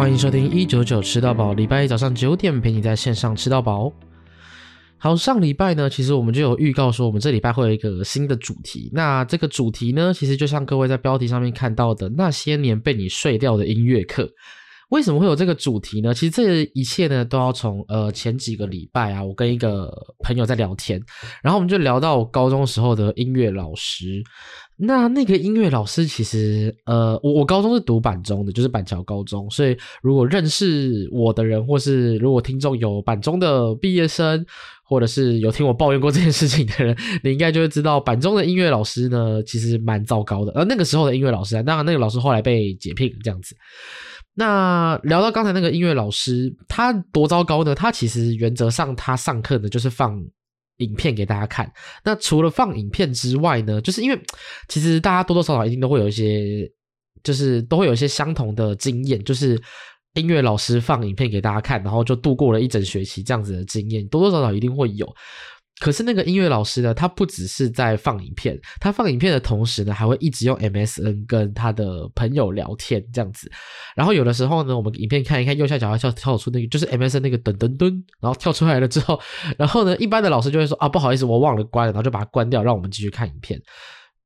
[0.00, 3.92] 欢迎收听一九九吃到饱，礼拜一早上九点陪你在线上吃到饱。
[4.96, 8.88] 好，上礼拜呢，其实我们就有预告说，我们这礼拜会有一个新的主题。
[8.94, 14.26] 那这个主题呢，其实就像各位在标题上面看到的，那些年被你睡掉的音乐课。
[14.90, 16.12] 为什么会有这个主题呢？
[16.12, 19.90] 其实这一切呢，都要从呃前几个礼拜啊，我跟一个
[20.22, 21.00] 朋友在聊天，
[21.42, 24.22] 然后我们就聊到我高中时候的音乐老师。
[24.82, 34.44] 那那个音乐老师其实，呃，我我高中是读板中的，就是板桥高中，所以如果认识我的人，或是如果听众有板中的毕业生，
[34.82, 40.52] 或者是有听我抱怨过这件事情的人， 你应该就会知道板中的音乐老师呢，其实蛮糟糕的。
[40.52, 43.54] 而那个时候的音乐老师啊，当然那个老师后来被解聘这样子。
[44.34, 47.74] 那聊到刚才那个音乐老师，他多糟糕呢？
[47.74, 50.20] 他其实原则上他上课呢，就是放。
[50.80, 51.70] 影片给大家看。
[52.02, 54.18] 那除了放影片之外呢，就是因为
[54.66, 56.66] 其实大家多多少少一定都会有一些，
[57.22, 59.60] 就是都会有一些相同的经验，就是
[60.14, 65.06] 音乐老师放影片给大家看，然后就度过了一整学期这样子的经验，多多少少一定会有。
[65.80, 73.50] 可是那个音乐老师呢，他不只是在放影片，他放影片的同时呢，还会一直用 MSN 跟他的朋友聊天这样子。
[73.96, 79.18] 然后有的时候呢，我们影片看一看，右下角要跳跳出那个就是 MSN 那个噔噔噔，然后跳出来了之后，
[79.56, 83.58] 然后呢，一般的老师就会说啊，不好意思，我忘了关了，然后就把它关掉，让我们继续看影片。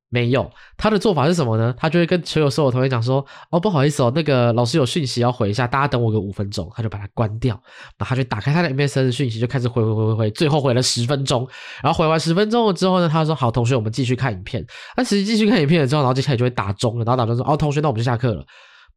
[0.09, 1.73] 没有，他的做法是什么呢？
[1.77, 7.53] 他就会跟所有所有同学讲说：“哦，不好意思哦，那个老师有讯息要回一下，大家等我个五分钟。”他就把它关掉，
[7.97, 11.45] 然后他就打开他的 MSN 的讯息，就开始回回回回回，最后回了十分钟。
[11.81, 18.45] 然后回完十分钟了之后呢，他说：“好，同学，我们继续看影片。”那其实继续看影片了之后，然后接下来就会打钟了，然后打钟说：“哦，同学，那我们就下课了。”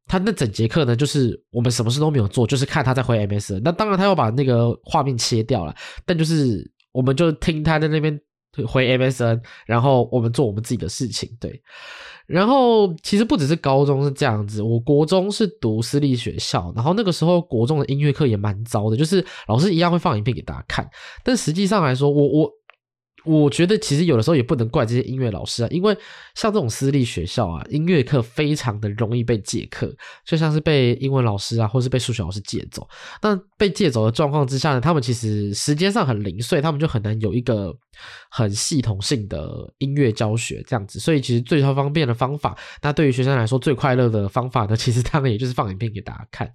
[0.06, 3.60] 他那整节课呢，就是我们什么事都没有做，就是看他在回 MSN。
[3.64, 5.74] 那当然，他要把那个画面切掉了，
[6.06, 8.20] 但就是我们就听他在那边。
[8.66, 11.62] 回 MSN，然后我们做我们自己的事情，对。
[12.26, 20.88] 然后其实不只是高中是这样子，我国中是读私立学校，然后那个时候国中的音乐课也蛮糟的，就是老师一样会放影片给大家看，
[21.24, 22.57] 但实际上来说，我我。
[23.24, 25.92] 我觉得其实有的时候也不能怪这些音乐老师啊，因为
[26.34, 32.88] 像这种私立学校啊，音乐课非常的容易被借课，就像是被英文老师啊，或是被数学老师借走。
[33.20, 37.74] 那被借走的状况之下呢，他们其实时间上很零碎，他们就很难有一个
[38.30, 40.98] 很系统性的音乐教学这样子。
[40.98, 46.48] 所以其实最方便的方法，那对于学生来说最快乐的方法呢，其实他们也就是放影片给大家看。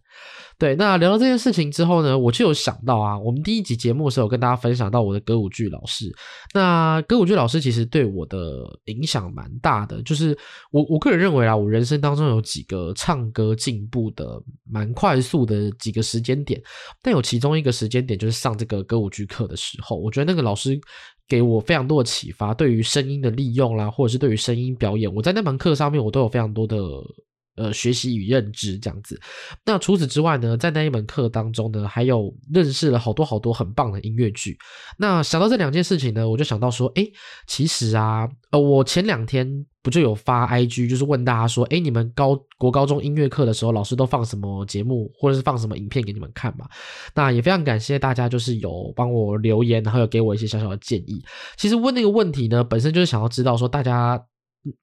[0.63, 6.09] 对，那聊到这件事情之后呢，我就有想到啊，我们第一集节目的时候跟大家分享到我的歌舞剧老师。
[6.53, 8.39] 那歌舞剧老师其实对我的
[8.85, 10.33] 影响蛮大的，就是
[10.71, 16.61] 我我个人认为啊，我人生当中有几个唱歌进步的蛮快速的几个时间点，
[17.01, 20.79] 但有其中一个时间点就是上这个歌舞剧课的时候，我觉得那个老师
[21.27, 26.77] 给我非常多的启发，对于声音的利用啦，或者是对于声音表演，我在那门课上面我都有非常多的。
[27.55, 29.19] 呃，学习与认知这样子。
[29.63, 34.57] 那除此之外呢，在那一门课当中呢，还有认识了好多好多很棒的音乐剧。
[34.97, 37.11] 那想到这两件事情呢，我就想到说，诶，
[37.45, 46.67] 其实啊，呃，我前两天不就有发 IG，就是问大家说，诶，你们高国高中音乐课的时候，老师都放什么节目，或者是放什么影片给你们看嘛？
[47.13, 51.23] 那也非常感谢大家，就是有帮我留言，然后有给我一些小小的建议。
[51.57, 54.25] 其实问那个问题呢，本身就是想要知道说大家。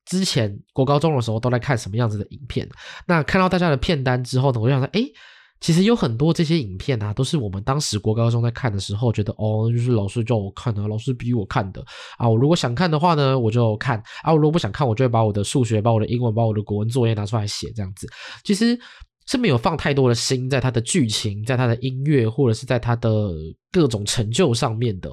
[0.04, 2.68] 之前国高中的时候都在看什么样子的影片？
[3.06, 5.12] 那看到大家的片单之后呢，我就想说，诶，
[5.60, 11.84] 其实有很多这些影片啊，都是我们当时国高中在看的时候，觉得哦，就是老师叫我看的，老师逼我看的
[12.18, 12.28] 啊。
[12.28, 18.06] 我如果想看的话呢，我就看啊；我如果不想看，我就会把我的数学、把我的英文、把我的国文作业拿出来写，这样子。
[18.44, 18.78] 其实
[19.26, 23.30] 是没有放太多的心在他的剧情、在他的音乐，或者是在他的
[23.70, 25.10] 各种成就上面的。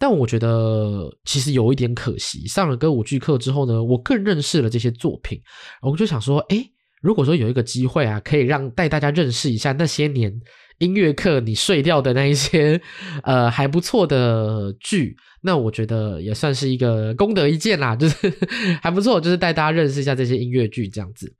[0.00, 5.38] 但我觉得其实有一点可惜，上了歌舞剧课之后呢，我更认识了这些作品，
[5.82, 6.64] 我就想说，诶，
[7.02, 10.32] 如果说有一个机会啊，可以让带大家认识一下那些年
[10.78, 12.80] 音乐课你睡掉的那一些，
[13.24, 18.16] 呃，还不错的剧，那我觉得也算是一个功德一件啦，就是
[18.80, 21.30] 还不错，就是带大家认识一下这些音乐剧这样子。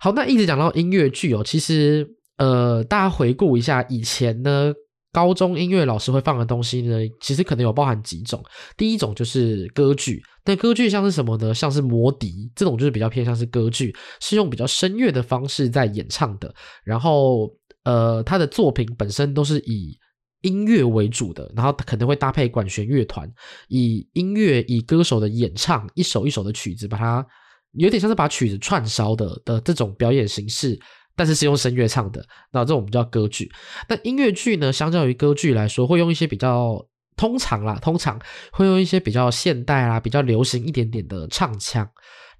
[0.00, 4.72] 好，那一直讲到音乐剧哦，其实呃，大家回顾一下以前呢。
[5.12, 8.42] 高中音乐老师会放的东西呢，其实可能有包含几种。
[8.76, 11.54] 第一种就是歌剧，那歌剧像是什么呢？
[11.54, 16.52] 像是魔笛这种，就是比较偏向是歌剧，是用比较声乐的方式在演唱的。
[16.82, 17.50] 然后，
[17.84, 19.98] 呃，他的作品本身都是以
[20.40, 23.30] 音乐为主的，然后可能会搭配管弦乐团，
[23.68, 27.24] 以音乐以歌手的演唱一首一首的曲子，把它
[27.72, 30.80] 有点像是把曲子串烧的的这种表演形式。
[31.16, 33.50] 但是是用声乐唱的，那这种我们叫歌剧。
[33.88, 36.86] 那音乐剧呢，相较于歌剧来说，会用一些比较
[37.16, 38.20] 通常啦，通常
[38.52, 41.88] 会用一些比较现代啦、比较流行一点点的唱腔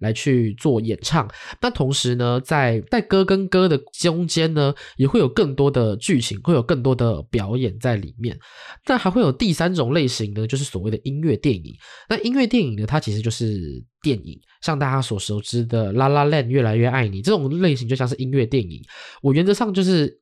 [0.02, 1.26] 来去做演唱。
[1.60, 8.38] 那同时呢，在在歌跟歌的中间呢，也会有更多的剧情，会有更多的表演在里面。
[8.86, 11.74] 那还会有第三种类型呢，就是所谓的音乐电影。
[12.08, 18.82] 那音乐电影呢，它其实就是电影，像大家所熟知的《La La Land》越来越爱你这种类型，就像是音乐电影。
[19.22, 20.20] 我原则上就是。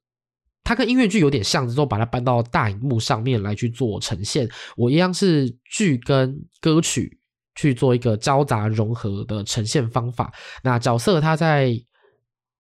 [0.63, 4.47] 它跟音乐剧有点像，之后把它搬到大荧幕上面来去做呈现。
[4.77, 7.19] 我一样是剧跟歌曲
[7.55, 10.33] 去做一个交杂融合的呈现方法。
[10.63, 11.73] 那角色他在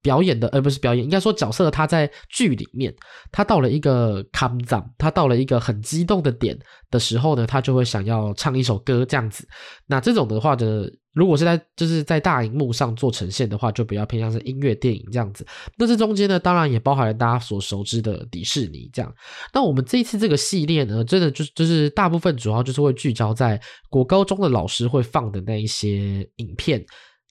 [0.02, 2.94] 表演的，而、呃、不是表演，应该说角色他在剧里面，
[3.31, 6.58] 他到了一个 come down，，他到了一个很激动的点
[6.91, 9.47] 的时候呢，他就会想要唱一首歌这样子。
[9.87, 15.47] 那这种的话呢，如果是在就是在大荧幕上做呈现的话，就比较偏向是音乐电影这样子。
[15.76, 19.14] 那这中间呢，当然也包含了大家所熟知的迪士尼这样。
[19.52, 23.61] 那我们这一次这个系列呢，真的就是就是大部分主要就是会聚焦在
[23.91, 26.82] 国高中的老师会放的那一些影片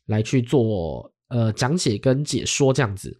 [0.06, 1.12] 来去做。
[1.30, 3.16] 呃，讲解跟解说这样子，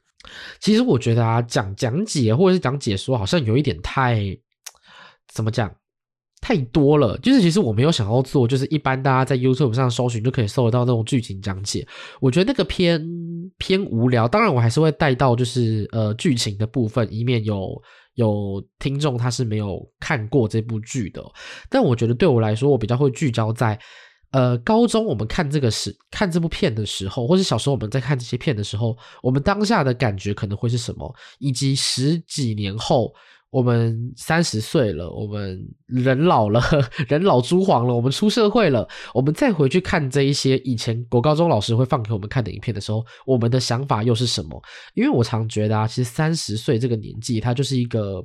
[0.60, 4.36] 其实我觉得啊，讲讲解或者是讲解说，好像有一点太
[5.32, 5.72] 怎么讲，
[6.42, 7.16] 太多了。
[7.20, 11.88] 就是其实我没有想要做，就是一般大家在 YouTube 上搜寻就可以搜得到那种剧情讲解。
[12.20, 13.00] 我觉得那个偏
[13.60, 14.28] 偏无聊。
[14.28, 17.80] 当然，我还是会带到就是呃剧情的部分，以免有
[18.16, 21.24] 有听众他是没有看过这部剧的。
[21.70, 23.80] 但我觉得对我来说，我比较会聚焦在。
[24.32, 31.12] 呃，高中我们看这个时看这部片的时候，或是小时候我们在看这些片的时候，我们当下的感觉可能会是什么？
[31.40, 33.12] 以及十几年后，
[33.50, 36.62] 我们三十岁了，我们人老了，
[37.10, 44.62] 人老珠黄了，我们出社会了，我们再回去看这一些以前国高中老师会放给我们看的影片的时候，我们的想法又是什么？
[44.94, 48.24] 因为我常觉得啊，其实三十岁这个年纪，它就是一个。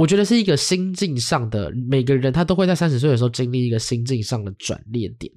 [0.00, 5.30] 我觉得是一个心境上的，每个人他都会在三十岁的时候经历一个心境上的转捩点。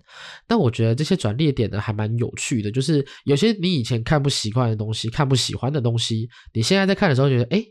[0.47, 7.65] 但我觉得这些转捩点呢，还蛮有趣的，就是有些你以前看不习惯的东西，看不喜欢的东西，你现在在看的时候觉得，诶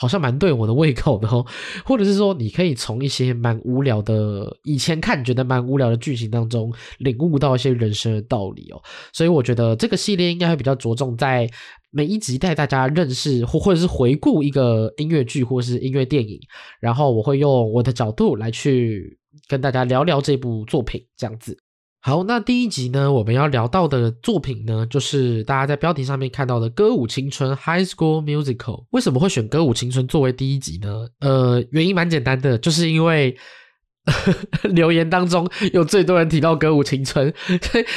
[0.00, 1.44] 好像蛮对我的胃口的哦，
[1.84, 8.80] 或者是说，你可以从一些蛮无聊的，以前看觉得蛮无聊的剧情当中，领悟到一些人生的道理哦。
[9.12, 11.50] 所以我觉得这个系列应该会比较着重在
[11.90, 16.38] 每一集带大家认识或或者是回顾一个音乐剧或是音乐电影，
[16.80, 19.18] 然后我会用我的角度来去
[19.48, 21.56] 跟大家聊聊这部作品，这样子。
[22.00, 28.84] 好，那第一集呢，我们要聊到的作品呢，就是大家在标题上面看到的《歌舞青春》（High School Musical）。
[28.90, 31.08] 为什么会选《歌舞青春》作为第一集呢？
[31.20, 33.36] 呃，原因蛮简单的，就是因为
[34.74, 37.32] 留言当中有最多人提到《歌舞青春》，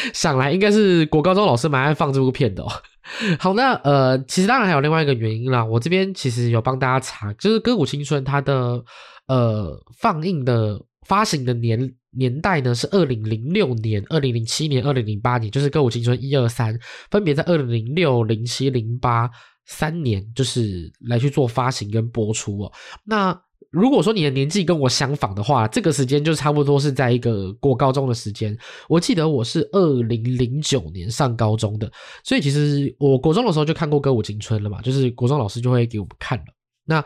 [0.13, 2.67] 想来应该是国高中老师蛮爱放这部片的哦。
[3.39, 8.83] 好，那呃，其实当然还有另外一个原因啦，我这边其实有帮大家查，就是《歌舞青春》它的
[9.27, 11.93] 呃放映的发行的年。
[12.13, 16.77] 年代呢是二零零六年、二零零七年、二零零八年，就是《歌舞青春》一二三，
[17.09, 19.29] 分别在二零零六、零七、零八
[19.65, 22.71] 三年，就是来去做发行跟播出哦。
[23.05, 23.31] 那
[23.71, 28.55] 如果说你的年纪跟我相仿的话，这个时间就差不多是在一个过高中的时间。
[28.89, 31.89] 我记得我是二零零九年上高中的，
[32.23, 36.45] 所以其实我国中的时候就看过《歌舞青春》了嘛，就是国中老师就会给我们看了。
[36.85, 37.03] 那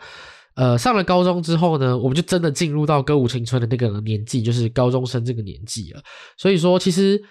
[0.56, 6.02] 呃，上了高中之后呢，我们就真的进入到歌舞青春的那个年纪，就是高中生这个年纪了。
[6.36, 7.22] 所以说，其实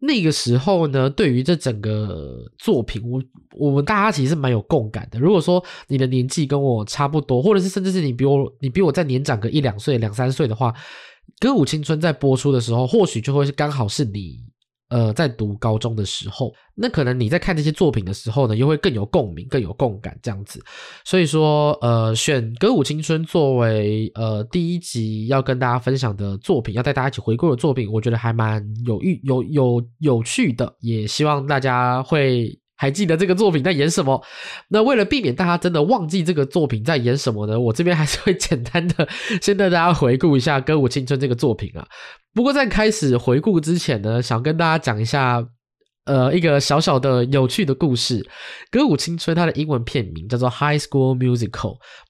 [0.00, 3.22] 那个时候呢，对于这整个作品，我
[3.56, 5.18] 我们大家其实是蛮有共感的。
[5.18, 10.74] 如果说你的年纪跟我差不多，或者是甚至是你比我你比我再年长个一两岁、两三岁的话，
[11.40, 14.38] 歌舞青春在播出的时候，或许就会是刚好是你。
[14.94, 20.62] 呃，在读高中的时候，那可能你在看这些作品的时候呢，又会更有共鸣、更有共感这样子。
[21.04, 32.56] 所以说，呃，选《歌舞青春》作为呃第一集要跟大家分享的作品，要带大家一起回顾的作品，我觉得还蛮有意、有有有趣的，也希望大家会。
[32.76, 34.22] 还记得这个作品在演什么？
[34.68, 37.58] 那为了避免大家真的忘记这个作品在演什么呢？
[37.58, 39.08] 我这边还是会简单的
[39.40, 41.86] 先带大家回顾一下《歌舞青春》这个作品啊。
[42.34, 45.46] 不过在开始回顾之前呢，想跟大家讲一下，
[46.04, 48.20] 呃，一个小小的有趣的故事。
[48.70, 51.48] 《歌舞青春》它的英文片名叫做《High School Musical》。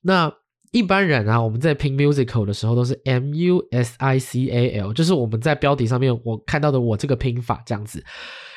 [0.02, 0.32] 那
[0.72, 8.02] 一般人啊，我们在拼 musical 的时候都是 M U S I C A L，就是我们在标题上面我看到的我这个拼法这样子。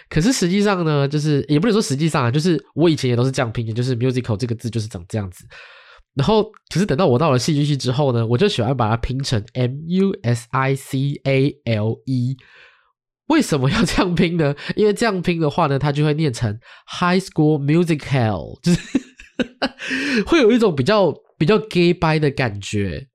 [0.10, 5.46] 可是实际上呢，就是也不能说实际上啊，就是我以前也都是这样拼的，就是 musical 这个字就是长这样子。
[6.16, 12.38] 然后，可是等到我到了戏剧系之后呢，我就喜欢把它拼成 M U S I C A L E。
[13.28, 14.56] 为什么要这样拼呢？
[14.76, 18.80] 因为这样拼的话呢，它就会念成 High School Musical，就是
[20.26, 23.08] 会有一种比较比较 gay by 的感觉。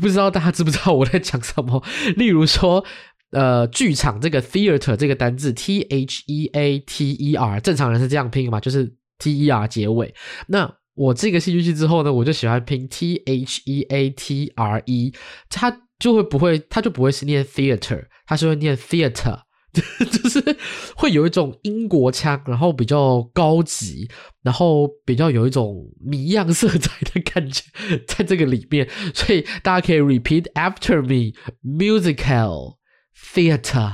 [0.00, 1.82] 不知道大家知不知道我在讲什么？
[2.16, 2.84] 例如说。
[3.32, 10.14] 呃，剧场这个 theater 这个单字 t h e a t e r，正常人是这样拼嘛，就是 t e r 结尾。
[10.46, 15.12] 那我这个戏剧之后呢，我就喜欢拼 t h e a t r e，
[15.50, 19.40] 它就会不会，它就不会是念 theater，它是会念 theater，
[19.74, 20.56] 就是
[20.96, 24.08] 会有一种英国腔，然后比较高级，
[24.42, 27.62] 然后比较有一种谜样色彩的感觉
[28.06, 32.75] 在这个里面，所以大家可以 repeat after me，musical。
[33.16, 33.92] Theater，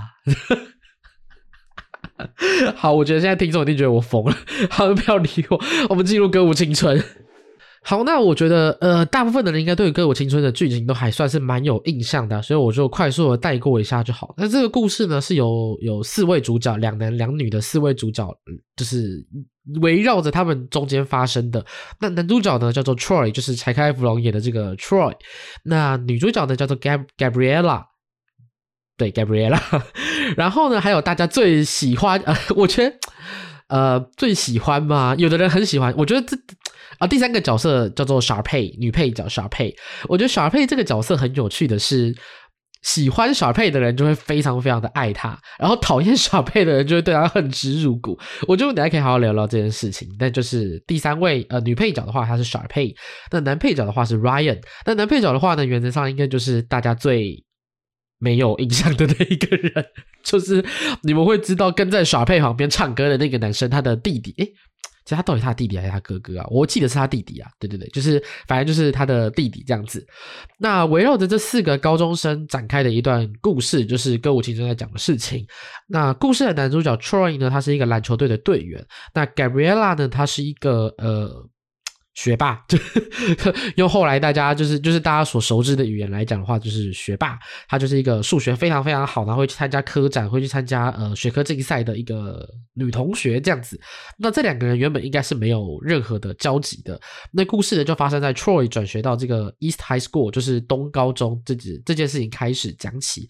[2.76, 4.36] 好，我觉得现在听众一定觉得我疯了，
[4.70, 7.02] 好，不要理我，我们进入歌舞青春。
[7.84, 14.32] 好，那我觉得，呃，大部分的人应该对歌舞青春的剧情都还算是蛮有印象的，所以我就快速的带过一下就好。
[14.36, 18.28] 那这个故事呢，是有有四位主角，两男两女的四位主角，
[18.76, 19.26] 就是
[19.80, 21.64] 围绕着他们中间发生的。
[22.00, 25.12] 那男主角呢叫做 Troy，就是柴开福龙演的这个 Troy。
[25.64, 27.82] 那女主角呢叫做 Gab Gabriella。
[29.02, 29.59] 对，Gabriella，
[30.37, 32.97] 然后呢，还有大家最喜欢，呃，我觉得，
[33.66, 36.37] 呃，最喜欢嘛，有的人很喜欢，我觉得这，
[36.99, 39.75] 啊、第三个角色叫做 Sharpay，女配角 Sharpay，
[40.09, 42.14] 我觉得 Sharpay 这个角色很有趣的是，
[42.82, 48.16] 喜欢 Sharpay 的人就会非常非常的爱他，然后讨厌 Sharpay 的人就会对他恨之入骨。
[48.47, 50.09] 我觉得大家可以好好聊聊这件事情。
[50.16, 52.94] 但就是第三位，呃，女配角的话，她是 Sharpay，
[53.32, 57.44] 那男配角的话是 Ryan，那男配角的话呢，原则上应该就是大家最。
[58.22, 59.84] 没有印象的那一个人，
[60.22, 60.64] 就是
[61.02, 64.32] 你们会知道跟在耍配旁边唱歌的那个男生，他的弟弟。
[64.38, 64.44] 诶，
[65.04, 66.46] 其实他到底他弟弟还是他哥哥啊？
[66.48, 67.50] 我记得是他弟弟啊。
[67.58, 70.06] 对对对，就是反正就是他的弟弟这样子。
[70.58, 75.44] 那围绕着这四个高中生展开的一段故事，就是歌舞青春在讲的事情。
[75.88, 78.86] 那故事的男主角 Troy 呢，他是一个篮球队的队员。
[79.12, 81.48] 那 Gabriella 呢，他是一个呃。
[82.14, 82.78] 学霸， 就
[83.76, 87.38] 用后来大家就是就是大家所熟知的语言来讲的话，就是学霸。
[87.66, 93.81] 她就是一个数学非常非常好，然后会去参加科展，会去参加呃学科竞赛的一个女同学这样子。
[94.19, 97.00] 那这两个人原本应该是没有任何的交集的。
[97.31, 103.28] 那故事呢就发生在 Troy 转学到这个 East High School，就是东高中这这这件事情开始讲起。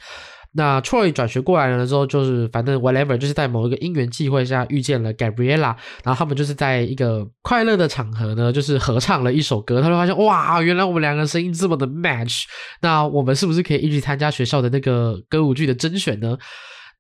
[0.55, 9.81] 那 Troy 转学过来了之后，就是反正 whatever，就是在某一个因缘际会下遇见了 Gabriella，然后他们就是在一个快乐的场合呢，就是合唱了一首歌。
[9.81, 12.45] 他就发现哇，原来我们两个声音这么的 match，
[12.83, 16.37] 那我们是不是可以一起参加学校的那个歌舞剧的甄选呢？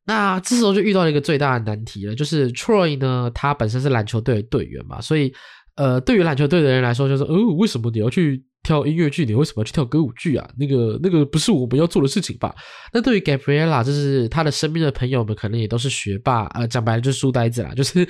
[0.06, 5.30] 那这时候就遇到了一个最大的难题了，就是 Troy 呢，他本身是篮球队的队员嘛，所以
[5.76, 8.42] 呃，对于篮球队的人来说，就是哦，为什么你要去？
[8.62, 10.48] 跳音乐剧，你为什么要去跳歌舞剧啊？
[10.56, 12.54] 那个那个不是我们要做的事情吧？
[12.92, 17.74] 那对于 Gabriela，就是他的身边的朋友们，可能也都是学霸，呃，讲白了就是书呆子啦。
[17.74, 18.08] 就是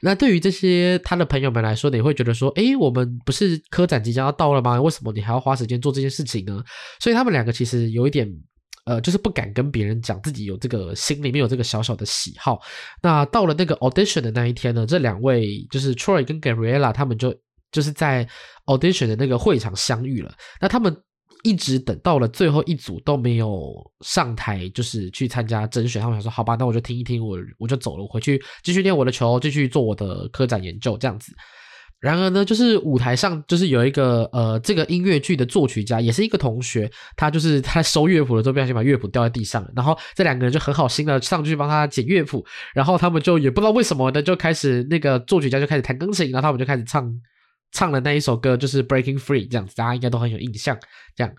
[0.00, 4.80] 那对于这些他的朋友们来说，你会觉得说，诶，我们不是科展即将要到了吗？
[4.80, 6.64] 为什么你还要花时间做这件事情呢？
[6.98, 8.26] 所以他们两个其实有一点，
[8.86, 12.58] 呃，就是不敢跟别人讲自己有这个心里面有这个小小的喜好。
[13.02, 17.34] 那到了那个 audition 的那一天呢，这两位就是 Troy 跟 Gabriela，他们就。
[17.72, 18.28] 就是在
[18.66, 20.32] audition 的那个会场相遇了。
[20.60, 20.96] 那他们
[21.42, 23.74] 一直等到了最后一组都没有
[24.04, 26.00] 上台，就是去参加甄选。
[26.00, 31.32] 他们想说：“好吧，那我就听一听，我我就走了，我回去继续练我的球，继续做我的科展研究。”这样子。
[31.98, 47.12] 然而呢，就是舞台上就是有一个呃，这个音乐剧的作曲家，也是一个同学，他就是他收乐谱的时候不小心把乐谱掉在地上了，然后这两个人就很好心的上去帮他捡乐谱，然后他们就也不知道为什么的就开始那个作曲家就开始弹钢琴，然后他们就开始唱。
[47.72, 50.78] 唱的那一首歌就是 Breaking Free，这样子大家应该都很有印象。
[51.16, 51.34] 这样，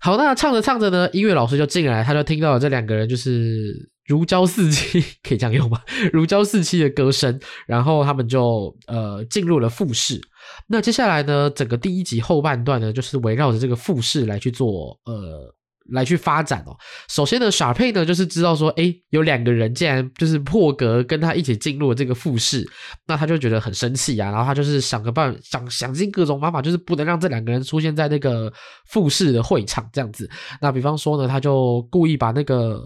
[0.00, 5.80] 好，那唱着唱着呢，音乐老师就进来，他就听到了这两个人就是如胶似漆，可以这样用吗？
[6.12, 10.20] 如胶似漆的歌声，然后他们就呃进入了复试。
[10.68, 15.54] 那接下来呢，整个第一集后半段呢，就是围绕着这个复试来去做呃。
[15.90, 16.76] 来去发展哦。
[17.08, 22.66] 首先呢傻配呢就是知道说，哎，有两个人竟然就是破格跟他一起进入了这个复试，
[23.06, 24.30] 那他就觉得很生气啊。
[24.30, 28.52] 然后他就是想个办法，想想尽各种方法，就是不能让这两个人出现在那个
[28.88, 30.28] 复试的会场这样子。
[30.60, 32.84] 那比方说呢，他就故意把那个。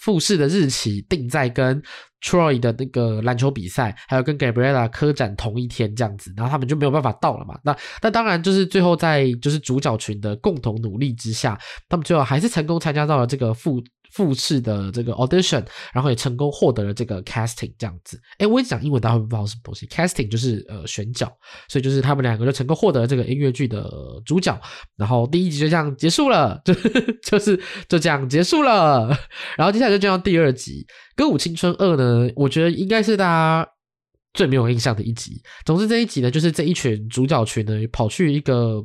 [0.00, 1.82] 复试的日期定在跟
[2.22, 7.58] Troy 的那个篮球比赛，还有跟 Gabriella 科展同一天这样子，然后他们就没有办法到了嘛。
[7.64, 11.58] 那那当然就是最后在就是主角群的共同努力之下，
[11.88, 13.82] 他们最后还是成功参加到了这个复。
[14.14, 18.20] 复试的这个 audition，然后也成功获得了这个 casting 这样子。
[18.38, 19.86] 诶，我一直讲英文，大家会不知道什么东西。
[19.88, 21.26] casting 就是呃选角，
[21.68, 23.90] 所以就是他们两个就成功获得了这个音乐剧的
[24.24, 24.56] 主角。
[24.96, 26.72] 然后第一集就这样结束了，就
[27.26, 29.08] 就是就这样结束了。
[29.56, 33.68] 然后接下来就进到第二集《歌舞青春二》呢，我觉得应该是大家
[34.32, 35.42] 最没有印象的一集。
[35.64, 38.80] 总之这一集呢，就是这一群主角群呢跑去一个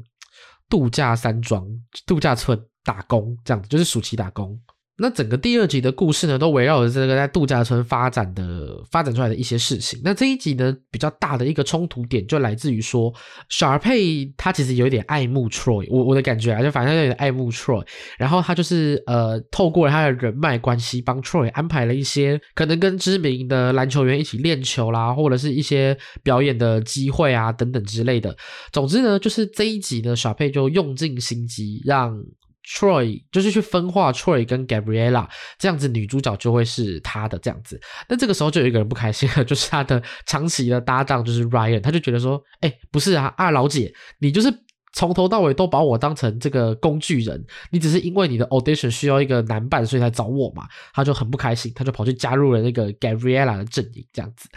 [0.68, 1.68] 度假山庄、
[2.08, 4.60] 度假村打工，这样子就是暑期打工。
[5.00, 10.00] 那整个第二集的故事呢，都围绕着这个在度假村发展的发展出来的一些事情。
[10.04, 13.14] 那这一集呢，比较大的一个冲突点就来自于说，
[13.48, 17.86] 小佩他其实有一点爱慕 Troy，我我的感觉啊，就反正有点爱慕 Troy。
[18.18, 28.36] 然后他就是呃，透过他的人脉关系，帮 Troy 安排了一些可能跟知名的篮球员一起练球啦，或者是一些表演的机会啊等等之类的。
[28.74, 32.22] 总之呢，就是这一集呢，小佩就用尽心机让。
[32.70, 37.82] Troy 就是去分化 Troy 跟 Gabriella，这样子女主角就会是他的这样子。
[38.08, 44.54] 那这个时候就有一个人不开心了，就是他的长期的搭档就是 Ryan，他就觉得说，哎、不是啊，二老姐，你就是
[44.94, 50.68] 从头到尾都把我当成这个工具人，你只是因为你的 audition 需要一个男伴，所以才找我嘛。
[50.94, 54.48] 他就很不开心，他就跑去加入了那个 Gabriella 的阵营这样子。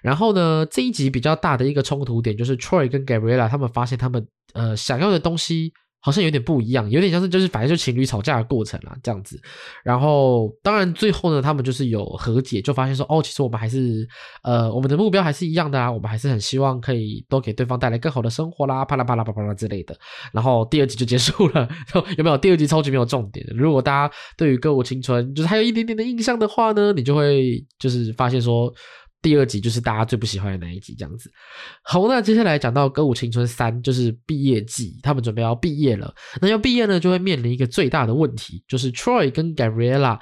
[0.00, 5.70] 然后呢，这一集比较大的一个冲突点就是 Troy 跟 Gabriella 他们发现他们呃想要的东西。
[6.02, 9.40] 好像有点不一样，有点像是就是反正就情侣吵架的过程啦，这样子。
[9.84, 14.06] 然后当然最后呢，他们就是有和解，就发现说哦，其实我们还是
[14.42, 19.96] 呃我们的目标还是一样的啊，我们还是很希望可以多给对方带来更好的生活啦，啪啦啪啦啪啦啪啦之类的。
[20.32, 21.68] 然后第二集就结束了，
[22.18, 22.36] 有没有？
[22.36, 23.46] 第二集超级没有重点。
[23.54, 28.72] 如果大家对于歌舞青春就是还有一点点的印象的话呢，你就会就是发现说。
[29.22, 31.30] 第二集就是大家最不喜欢的那一集，这样子。
[31.82, 36.12] 好，那接下来讲到《歌舞青春三》，就是毕业季，他们准备要毕业了。
[36.40, 40.18] 那要毕业呢，就会面临一个最大的问题，就是 Troy 跟 Gabriella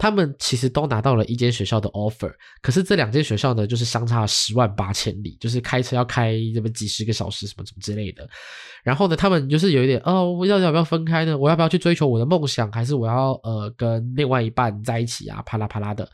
[0.00, 8.26] 他们其实都拿到了一间学校的 offer，可是这两间学校呢，就是相差十万八千里，就是开车要开这么几十个小时，什么什么之类的。
[8.82, 11.36] 然后呢，他们就是有一点，哦，我要要不要分开呢？
[11.36, 15.42] 我要不要去追求我的梦想，还是我要呃跟另外一半在一起啊？
[15.42, 16.10] 啪啦啪啦的。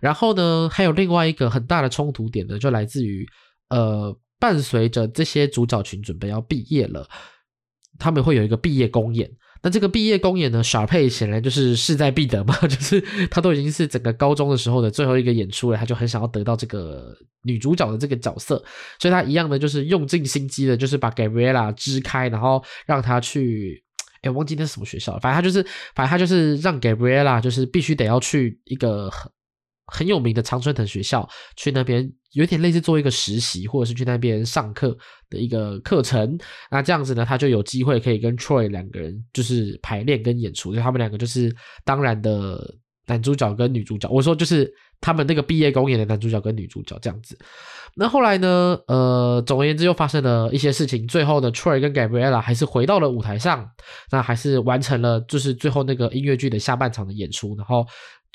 [0.00, 3.26] 然后呢，还有另外一个很大的冲突点呢，就来自于
[3.68, 7.06] 呃，伴随着这些主角群准备要毕业了，
[7.98, 9.30] 他们会有一个毕业公演。
[9.66, 17.12] 那这个毕业公演呢，小佩显然就是势在必得嘛， 就是他都已经是整个高中的时候的最后一个演出了，他就很想要得到这个
[17.42, 18.64] 女主角的这个角色，
[19.00, 23.82] 所以他一样的就是用尽心机的，就是把 Gabriela 支开，然后让他去，
[24.22, 25.60] 哎，忘记那是什么学校了，反正他就是，
[25.96, 29.10] 反正他就是让 Gabriella 就是必须得要去一个
[29.86, 34.96] 很有名的常春藤学校，去那边有点类似做一个实习，或者是去那边上课
[35.30, 36.36] 的一个课程。
[36.70, 42.74] 那这样子呢，他就有机会可以跟 Troy 两个人就是排练跟演出，就他们两个就是当然的
[43.06, 44.08] 男主角跟女主角。
[44.10, 44.68] 我说就是
[45.00, 47.38] 他们那个毕业公演的男主角跟女主角这样子。
[47.98, 51.06] 那后来呢，呃，总而言之又发生了一些事情。
[51.08, 53.66] 最后呢，Troy 跟 Gabriella 还是回到了舞台上，
[54.10, 57.86] 那还是完成了就是最后那个音乐剧的下半场的演出，然后。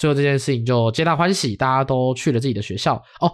[0.02, 3.32] 最后这件事情就皆大欢喜，大家都去了自己的学校哦。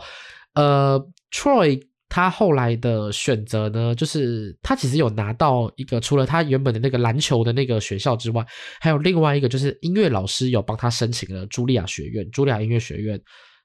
[0.53, 1.01] 呃
[1.31, 8.45] ，Troy 他后来的选择呢，就是他其实有拿到一个除了他原本的那个篮球的那个学校之外，
[8.81, 13.17] 还有另外一个就是音乐老师有帮他申请了茱莉亚学院，茱莉亚音乐学院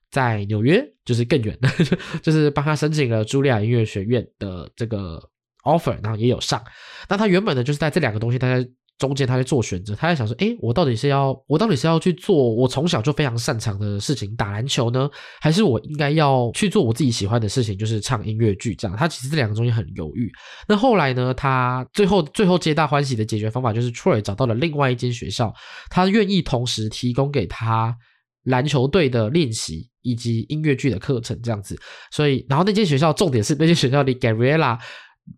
[0.09, 1.69] 在纽约，就是更远的，
[2.23, 5.21] 就是帮他申请了茱莉亚音乐学院的这个
[5.65, 6.63] offer，然后也有上。
[7.09, 8.65] 那他原本呢，就是在这两个东西，大家。
[8.99, 15.09] 中间他在做选择，他在想说：诶，我到底是要我到底是要去做我从小就非常擅长的事情，打篮球呢，
[15.41, 18.75] 还是我应该要去做我自己喜欢的事情，就是唱音乐剧？
[18.75, 20.31] 这样，他其实这两个中间很犹豫。
[20.67, 25.53] 那后来呢，他最后最后皆大欢喜的解决方法就是 Troy 找到了另外一间学校，
[25.89, 27.95] 他愿意同时提供给他
[28.43, 31.77] 篮球队的练习以及音乐剧的课程，这样子。
[32.11, 34.77] 所以，然后那间学校重点是那间学校离 Gabriella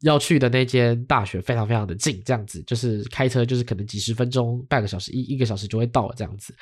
[0.01, 6.55] 要去的那间大学非常非常的近，这样子就是开车就是可能几十分钟、半个小时、一一个小时就会到了这样子。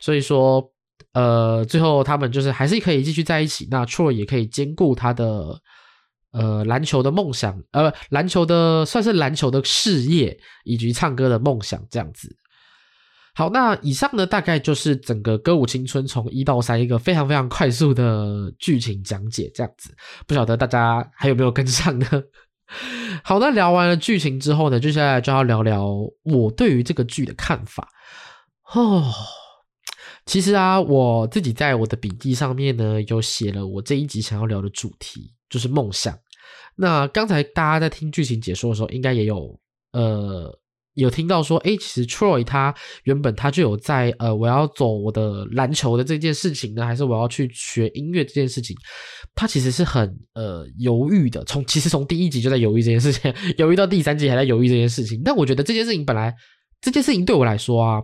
[0.00, 0.62] 所以说，
[1.12, 3.66] 呃，最后他们就是还是可以继续在一起。
[3.70, 5.60] 那 t r o 也可以兼顾他的
[6.32, 12.34] 呃篮球的梦想，呃，篮球的算是篮球的事业以及唱歌的梦想这样子。
[13.34, 19.94] 好，那以上呢大概就是整个歌舞青春从一到三一个非常非常快速的剧情讲解这样子。
[20.26, 22.06] 不晓得大家还有没有跟上呢？
[23.24, 25.86] 好，那聊完了剧情之后呢，接下来就要聊聊
[26.22, 27.88] 我对于这个剧的看法。
[28.74, 29.12] 哦，
[30.26, 36.18] 其实啊，我自己在我的笔记上面呢，有写了我这一集想要聊的主题，就是梦想。
[36.76, 39.58] 那刚才大家在听剧情解说的时候，应该也有
[39.92, 40.58] 呃。
[41.02, 48.76] 有听到说，诶，其实 Troy 他原本他就有在，呃，我要走我的篮球的这件事情呢，还是我要去学音乐这件事情，
[49.34, 51.44] 他其实是很呃犹豫的。
[51.44, 55.22] 从其实从第一集就在犹豫这件事情， 犹豫到第三集还在犹豫这件事情。
[55.24, 56.34] 但我觉得这件事情本来
[56.80, 58.02] 这件事情对我来说啊，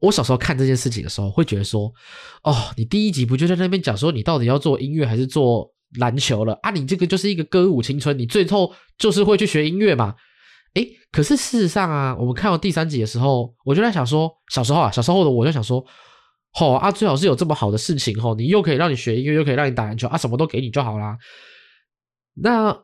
[0.00, 1.92] 我小时候看这件事情的时候，会觉得说，
[2.44, 6.70] 哦，你第一集不就在那边讲说你到底要做音乐还是做篮球了啊？
[6.70, 10.14] 你这个就是一个歌舞青春，你最后就是会去学音乐嘛。
[10.76, 15.82] 诶，可是事实上啊，我们看到第三集的时候，我就在想说，小时候啊，小时候的我就想说，
[16.52, 21.16] 吼啊，最好是有这么好的事情吼，你又可以让你学音乐，又可以让你打篮球啊，什么都给你就好啦。
[22.34, 22.78] 那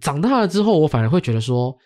[0.00, 1.76] 长大了之后，我反而会觉得说，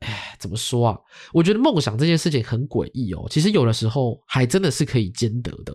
[0.00, 0.98] 哎，怎么说啊？
[1.32, 3.26] 我觉得梦想这件事情很诡异哦。
[3.30, 5.74] 其实有的时候还真的是可以兼得的。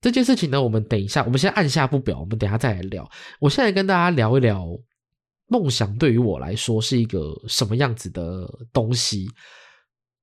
[0.00, 3.06] 这件事情呢，我们等一下，我们先按下不表，我们等下再来聊。
[3.38, 4.66] 我现在跟大家聊一聊，
[5.48, 9.26] 梦想对于我来说是一个什么样子的东西。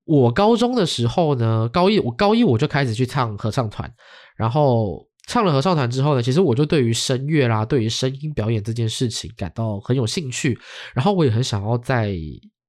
[0.05, 3.89] 我高中的时候呢，高一我高一我就开始去唱合唱团，
[4.35, 10.59] 然后唱了合唱团之后呢，其实我就对于声乐啦，对于声音表演这件事情感到很有兴趣，
[10.93, 12.15] 然后我也很想要在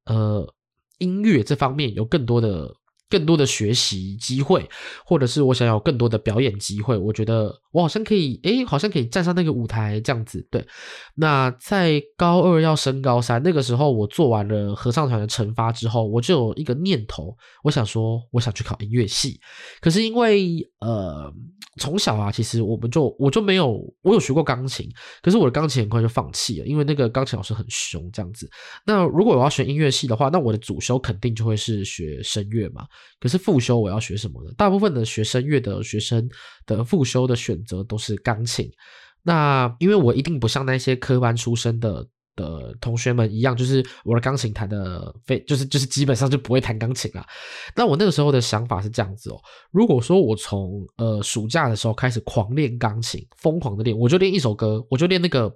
[0.06, 0.46] 呃
[0.98, 2.74] 音乐这方面有更多的。
[3.08, 4.68] 更多的学习机会，
[5.04, 10.46] 或者是我想要更多的表演机会，我觉得我好像可以，诶，好像可以站上那个舞台这样子。
[10.50, 10.66] 对，
[11.14, 19.38] 那在高二要升高三那个时候，我做完了合唱团的惩罚之后，我就有一个念头，我想说，我想去考音乐系。
[19.80, 21.34] 可是因为呃。
[21.80, 24.88] 从小啊，其实我们就我就没有，我有学过钢琴，
[25.20, 28.48] 可是我的钢琴很快就放弃了，因为那个钢琴老师很凶这样子。
[28.86, 32.86] 那如果我要学音乐系的话，那我的主修肯定就会是学声乐嘛。
[33.18, 34.52] 可是副修我要学什么呢？
[34.56, 36.30] 大部分的学声乐的学生
[36.64, 38.70] 的副修的选择都是钢琴。
[39.24, 42.06] 那因为我一定不像那些科班出身的。
[42.36, 47.24] 的同学们一样，就是我的钢琴弹的非，就是就是基本上就不会弹钢琴了。
[47.74, 49.36] 那我那个时候的想法是这样子哦，
[49.70, 55.54] 如果说我从呃暑假的时候开始狂练钢琴，疯狂的练，我就练一首歌，我就练那个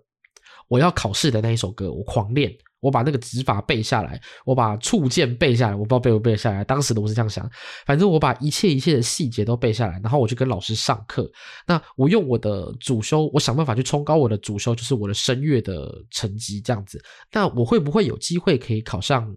[0.69, 2.55] 我要考试的那一首歌，我狂练。
[2.81, 6.63] 我把那个指法背下来，我把触键背下来，我不知道背不背得下来。
[6.63, 7.51] 当时的我是这样想，
[7.85, 11.29] 反正我把一切一切的细节都背下来，然后我就跟老师上课。
[11.67, 17.03] 那我用我的主修，我想办法去冲高我的主修，就是我的声乐的成绩这样子。
[17.33, 19.29] 那我会不会有机会可以考上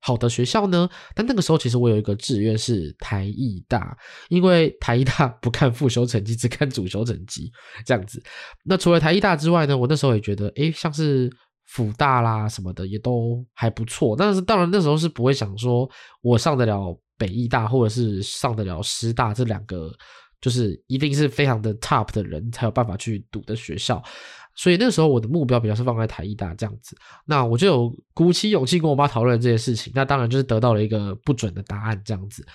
[0.00, 0.88] 好的学校呢？
[1.14, 3.96] 但那个时候其实我有一个志愿是台艺大，
[4.28, 7.50] 因为台艺大 不看副修成绩，只看主修成绩
[7.84, 8.22] 这样子。
[8.64, 11.30] 那除了台艺大之外呢，我那时候也觉得，诶，像是。
[11.66, 15.88] 辅大啦什么的也都还不错，但是当然那时候是不会想说
[16.20, 19.88] 我上得了北艺大或者是上得了师大这两个，
[20.40, 24.02] 就是一定是非常的 top 的人才有办法去读的学校，
[24.54, 32.46] 所以那时候我的目标比较是放在台艺大这样子，那我就有鼓起勇气跟我妈讨论这件事情，那当然就是得到了一个不准的答案这样子。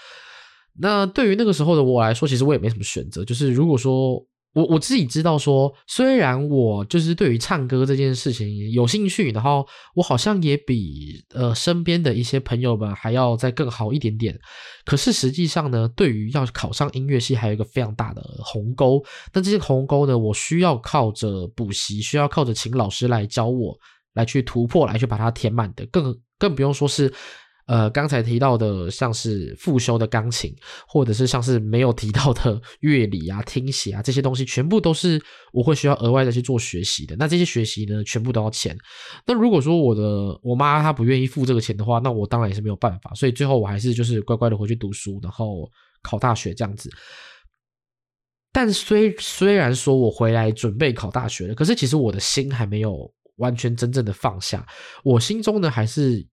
[0.78, 4.26] 那对于那个时候的我来说，其实我也没什么选择，就是如果说。
[4.56, 14.34] 我我自己知道说，虽然我就是对于唱歌这件事情有兴趣，然后我好像也比呃身边的一些朋友们还要再更好一点点，
[14.86, 19.04] 可是实际上呢，对于要考上音乐系还有一个非常大的鸿沟。
[19.34, 23.78] 那这些鸿沟呢，我需要靠着补习，需要靠着请老师来教我，
[24.14, 27.14] 来去突破，来去把它填满的，更更不用说是。
[27.68, 30.56] 呃，刚才提到的像是复修的钢琴，
[30.88, 35.20] 或者是像是没有提到的 乐理啊、听写啊这些东西，全部都是
[35.52, 37.16] 我会需要额外的去做学习的。
[37.18, 38.78] 那这些学习呢，全部都要钱。
[39.26, 43.12] 那如果说我的我妈她不愿意付这个钱的话，那我当然也是没有办法。
[43.16, 45.68] 所以最后我还是就是乖乖的回去读书，然后
[46.04, 46.88] 考大学这样子。
[48.54, 54.64] 但虽虽然说我回来准备考大学了，可是其实我的心还没有完全真正的放下，
[55.04, 56.24] 我心中呢还是。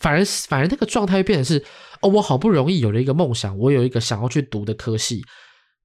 [0.00, 1.64] 反而，反而那个状态变成是，
[2.00, 5.22] 哦，我好不容易有了一个梦想，我有一个想要去读的科系，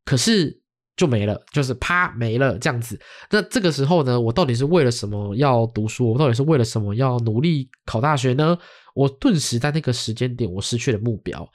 [0.05, 0.61] 可是
[0.95, 2.99] 就没了，就是啪没了这样子。
[3.29, 6.13] 那这个时候呢，我到底是为了什么要读书？
[6.13, 8.57] 我到底是为了什么要努力考大学呢？
[8.95, 11.47] 我顿时在那个时间点，我失去了目标，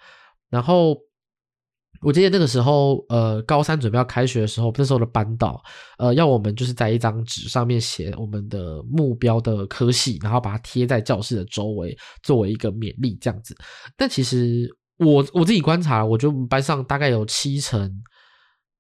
[0.51, 0.97] 然后。
[2.00, 5.61] 我记得那个时候，呃，高三准备要开学的时候，那时候的班导，
[5.98, 13.56] 呃，要我们就是在一张纸上面写我们的目标的科系，然后把它贴在教室的周围，作为一个勉励这样子。
[13.96, 17.92] 但其实我我自己观察，我觉得我们班上大概有七成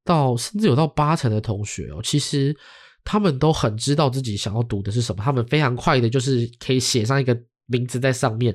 [0.04, 2.56] 到甚至有到八成的同学哦，其实
[3.04, 8.54] 他们都很知道自己想要读的是什么，他们非常快的，就是可以写上一个名字在上面。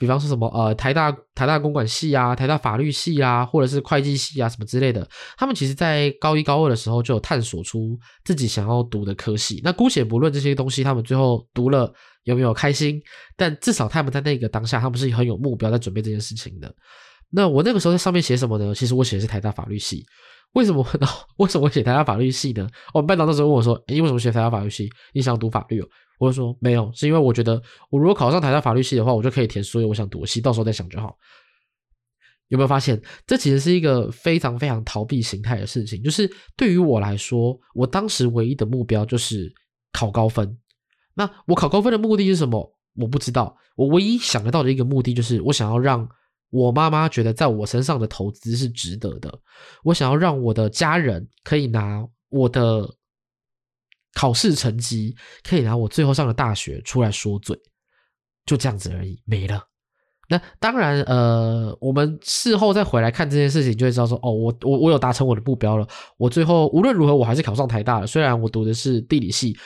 [0.00, 9.60] 比方说什么呃，台大台大公管系啊，台大法律系啊，或者是会计系啊，什么之类的，他们其实在高一高二的时候就有探索出自己想要读的科系。
[9.62, 11.92] 那姑且不论这些东西，他们最后读了
[12.24, 12.98] 有没有开心，
[13.36, 16.74] 但至少他们在那个当下，他们是很有目标在准备这件事情的。
[17.28, 18.74] 那我那个时候在上面写什么呢？
[18.74, 20.02] 其实我写的是台大法律系。
[20.52, 20.84] 为什么？
[21.38, 22.66] 为什么我写台大法律系呢？
[22.92, 24.88] 我们班长那时候问我说：“诶，为什么写台大法律系？
[25.12, 31.16] 你想读法律哦？”我就说没有，是因为我觉得我如果考上台大法律系的话，我就可以填所有我想读的系，到时候再想就好。
[32.48, 36.02] 有没有发现，这其实是一个非常非常逃避形态的事情？
[36.02, 39.50] 就是对于我来说，我当时唯一的目标就是
[39.92, 40.58] 考高分。
[41.14, 42.76] 那我考高分的目的是什么？
[42.96, 43.56] 我不知道。
[43.76, 46.06] 我唯一想得到的一个目的就是，我想要让
[46.50, 49.32] 我妈妈觉得在我身上的投资是值得的。
[49.82, 52.88] 我想要让我的家人可以拿我的
[54.14, 57.56] 考试成绩，可以拿我最后上的大学出来说嘴，
[58.44, 59.64] 就这样子而已，没了。
[60.28, 65.84] 那当然，呃，我们事后再回来看这件事情，就会知道说，哦，我我我有达成我的目标了。
[66.16, 68.06] 我最后无论如何，我还是考上台大了。
[68.06, 69.56] 虽然我读的是地理系，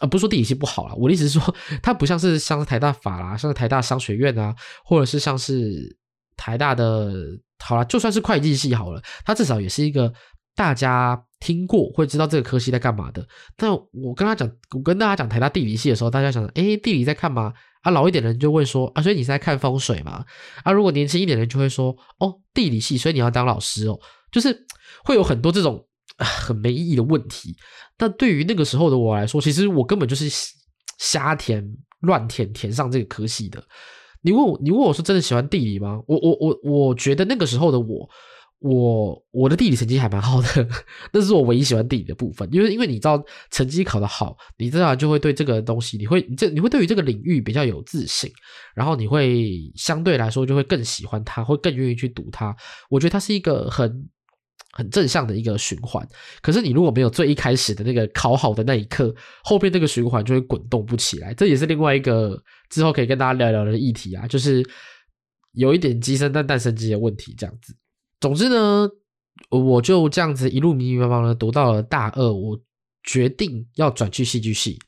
[0.00, 4.52] 呃，不是说地理系不好啦，我的意思是说， 它不像是像是台大法啦，像是台大商学院啊，
[4.84, 5.96] 或者是像是
[6.36, 7.12] 台大的，
[7.58, 10.12] 好啦，就算是会计系好了，它至少也是一个
[10.54, 13.26] 大家听过会知道这个科系在干嘛的。
[13.56, 17.52] 但我跟他讲，我跟大家讲台大地理系的时候，大家想，诶，地理在干嘛？
[17.82, 20.24] 啊，老一点的人就会说啊，所以你是在看风水嘛？
[20.64, 23.98] 啊，如果年轻一点的人就会说哦，地理系，所以你要当老师哦，
[24.30, 24.54] 就是
[25.02, 25.86] 会有很多这种
[26.18, 27.56] 很没意义的问题。
[27.96, 30.28] 但对于那个时候的我来说，其实我根本就是
[30.98, 31.66] 瞎填
[32.00, 33.62] 乱填填上这个科系的。
[34.22, 36.00] 你问我，你问我说真的喜欢地理吗？
[36.06, 38.08] 我我我我觉得那个时候的我。
[38.62, 40.68] 我我的地理成绩还蛮好的，
[41.14, 43.18] 那是我唯一喜欢地理的部分，因为因为你知道
[43.50, 48.30] 成绩考得好，你自然就会对这个东西，你会你这你会对于这个领域比较有自信，
[48.74, 52.54] 然后你会相对来说就会更喜欢它，会更愿意去读它。
[52.90, 53.90] 我觉得它是一个很
[54.72, 56.06] 很正向的一个循环。
[56.42, 61.32] 可是你如果没有最一开始的那个考好的那一刻，后边那个循环就会滚动不起来。
[61.32, 62.38] 这也是另外一个
[62.70, 64.64] 之后可以跟大家聊聊的议题啊，就是
[65.52, 67.76] 有一点鸡生蛋，蛋生鸡的问题，这样子。
[68.20, 68.88] 总之呢，
[69.50, 72.58] 我就这样子一路迷迷茫茫的读到了大二，我
[73.02, 74.78] 决定要转去戏剧系。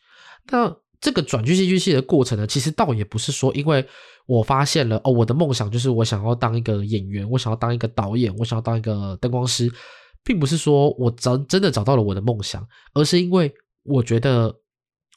[0.50, 3.84] 那这个转去戏剧系的过程呢，其实倒也不是说，因为
[4.26, 9.68] 我发现了哦，我的梦想就是我想要当一个演员，我想要当一个导演，我想要当一个灯光师，
[10.22, 12.64] 并不是说我真真的找到了我的梦想，
[12.94, 14.54] 而是因为我觉得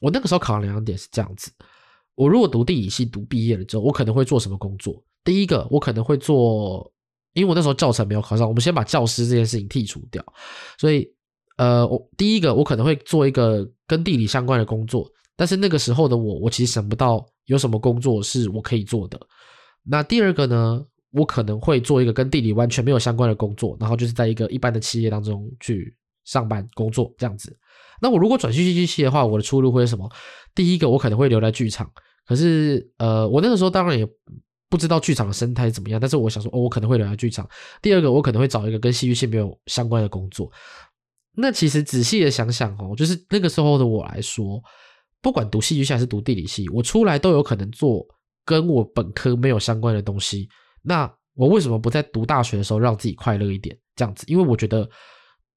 [0.01, 1.51] 我那个时候考量两点是这样子：
[2.15, 5.03] 我如果读地理系读毕业了之后，我可能会做什么工作？
[5.23, 6.91] 第一个，我可能会做。
[7.33, 10.23] 因为我那时候教程没有考上，我们先把教师这件事情剔除掉。
[10.77, 11.05] 所以，
[11.57, 19.19] 呃，我第一个我可能会做一个跟地理相关的工作，但是那个时候的我，我其实想不到有什么工作是我可以做的。
[19.83, 27.53] 那第二个呢，我可能会做一个跟地理完全没有相关的工作，然后就是在一个一般的企业当中去上班工作这样子。
[28.01, 30.09] 那我如果转去戏剧系的话，我的出路会是什么？
[30.53, 31.89] 第一个我可能会留在剧场，
[32.25, 34.07] 可是呃，我那个时候当然也。
[34.67, 37.47] 不知道剧场的生态怎么样，但是我想说，哦，我可能会留在剧场。
[37.83, 40.51] 第二个，我可能会找一个跟戏剧系没有相关的工作。
[41.33, 44.61] 那其实仔细的想想哦，就是那个时候的我来说，
[45.21, 48.05] 不管读戏剧系还是读地理系，我出来都有可能做
[48.43, 50.49] 跟我本科没有相关的东西。
[50.81, 53.77] 那我为什么不在读大学的时候让自己快乐一点？
[53.95, 54.89] 这样子，因为我觉得。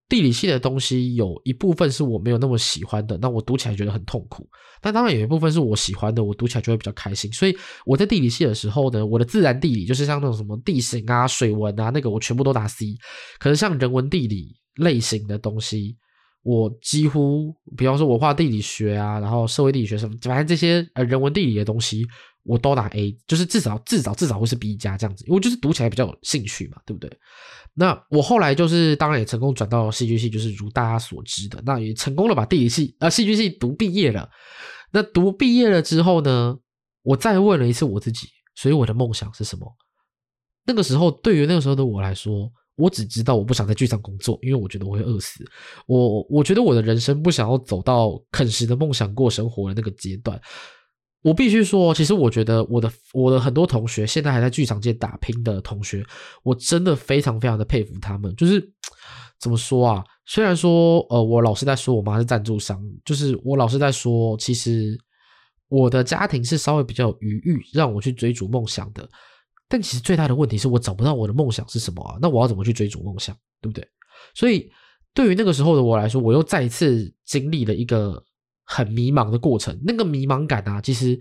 [0.08, 4.48] 地理系的东西有一部分是我没有那么喜欢的，那我读起来觉得很痛苦。
[4.80, 7.30] 但当然有一部分是我喜欢的，我读起来就会比较开心。
[7.32, 12.96] 所以我在地理系的时候呢，我的自然地理就是像那种什么地形啊、水文啊，那个我全部都打 C。
[13.38, 15.96] 可是像人文地理类型的东西，
[16.42, 22.06] 我几乎，比方说我画地理学啊，然后社会地理学什么，反正这些呃人文地理的东西。
[22.48, 27.10] 我都拿 A，就是至少至少至少会是 B 加这样子，因为就是读起来比较有兴趣嘛，对不对？
[27.74, 34.28] 那我后来就是当然也成功转到戏剧系，就是如大家所知的，那也成功了把地理系啊戏剧系读毕业了。
[34.90, 36.58] 那读毕业了之后呢，
[37.02, 39.70] 我再问了一次我自己，所以我的梦想是什么？
[40.64, 45.44] 那个时候对于那个时候的我来说，我只知道我不想在剧场工作，因为我觉得我会饿死。
[45.86, 50.40] 我我觉得我的人生不想要走到啃食的梦想过生活的那个阶段。
[51.22, 56.04] 我必须说，其实我觉得我的我的很多同学，现在还在剧场界打拼的同学，
[56.44, 58.34] 我真的非常非常的佩服他们。
[58.36, 58.64] 就是
[59.40, 60.04] 怎么说啊？
[60.26, 64.96] 虽然说，呃，我老是在说我妈是赞助商，就是我老是在说，其实
[65.68, 69.08] 我的家庭是稍微比较有余裕让我去追逐梦想的。
[69.68, 72.16] 但其实最大的问题是我找不到我的梦想是什么啊？
[72.22, 73.36] 那我要怎么去追逐梦想？
[73.60, 73.84] 对不对？
[74.34, 74.70] 所以
[75.12, 78.22] 对于那个时候的我来说，我又再一次经历了一个。
[78.70, 81.18] 很迷茫的过程，那个迷茫感啊，其实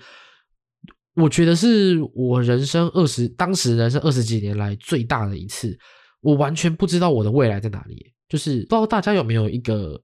[1.15, 5.79] 我觉得是我人生二十，当时人生二十几年来最大的一次，
[6.19, 8.13] 我完全不知道我的未来在哪里。
[8.27, 9.97] 就是不知道大家有没有一个，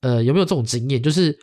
[0.00, 1.38] 呃，有没有这种经验，就是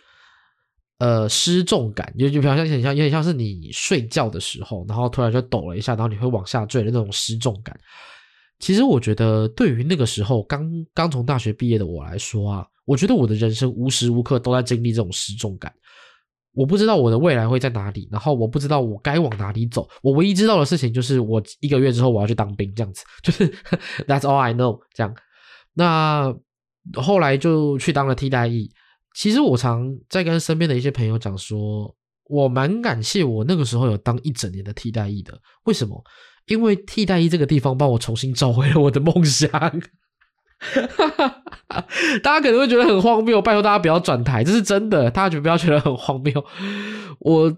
[0.98, 7.80] 呃失重感，就就比较像很像有点像是你睡觉的时候，然后突然就抖了一下，然后你会往下坠的那种失重感。
[8.60, 12.68] 其实我觉得，对于那个时候刚刚从大学毕业的我来说啊。
[12.88, 15.72] 我觉得我的人生无时无刻都在经历这种失重感，
[16.54, 19.88] 我不知道我的未来会在哪里，然后我不知道我该往哪里走。
[20.02, 23.48] 我唯一知道的事情就是，我一个月之后我要去当兵，这样子，就是
[24.08, 24.80] That's all I know。
[24.94, 25.14] 这样，
[25.74, 26.34] 那
[26.96, 28.72] 后来就去当了替代役。
[29.14, 35.38] 其实我常在跟身边的一些朋友讲说，我蛮感谢我那个时候有当一整年的替代役的。
[35.66, 36.02] 为什么？
[36.46, 39.52] 因为替代役这个地方帮我重新找回了我的梦想。
[42.24, 45.10] 大家可能会觉得很荒谬，拜托大家不要转台，这是真的。
[45.12, 46.34] 大家就不要觉得很荒谬。
[47.20, 47.56] 我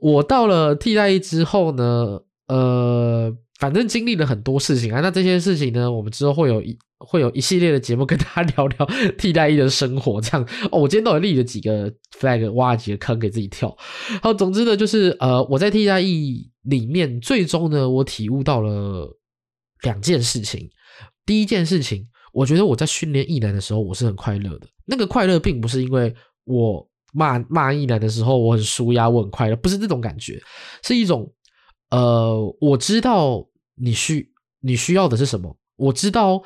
[0.00, 5.00] 我到了替代役之后呢，呃，反正经历了很多事情啊。
[5.00, 8.86] 那这些事情呢，我们之后会有一会有一系列的节目跟大家聊聊
[9.16, 10.20] 替代役的生活。
[10.20, 13.76] 这样哦，我今天到底立了几个 flag，挖了几个坑给自己跳。
[14.22, 19.16] 好，总之呢，就是呃，我在替代役里面，最终呢，我体悟到了
[19.82, 20.68] 两件事情。
[21.24, 22.08] 第一件事情。
[22.32, 24.66] 我觉得我在训练役男的时候，我是很快乐的。
[24.84, 26.14] 那个快乐并不是因为
[26.44, 30.40] 我骂骂役男的时候我很舒压，我很快乐，不是这种感觉，
[30.82, 31.32] 是一种
[31.90, 36.42] 呃，我知道你需你需要的是什么，我知道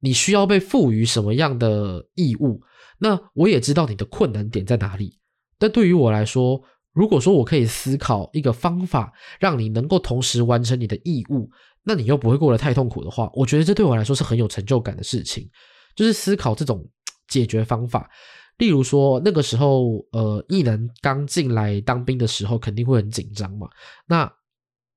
[0.00, 2.60] 你需要被赋予什么样的义务，
[2.98, 5.18] 那我也知道你的困难点在哪里。
[5.58, 6.60] 但对于我来说，
[6.92, 11.50] 如果说我可以思考一个方法，让你能够同时完成你的义务。
[11.84, 15.48] 那你又不会过得太痛苦的话，我觉得这对我来说是很有成就感的事情，
[15.94, 16.86] 就是思考这种
[17.28, 18.10] 解决方法。
[18.58, 23.68] 例如说，那个时候，呃，艺能刚进来当兵的时候，肯定会很紧张嘛。
[24.06, 24.30] 那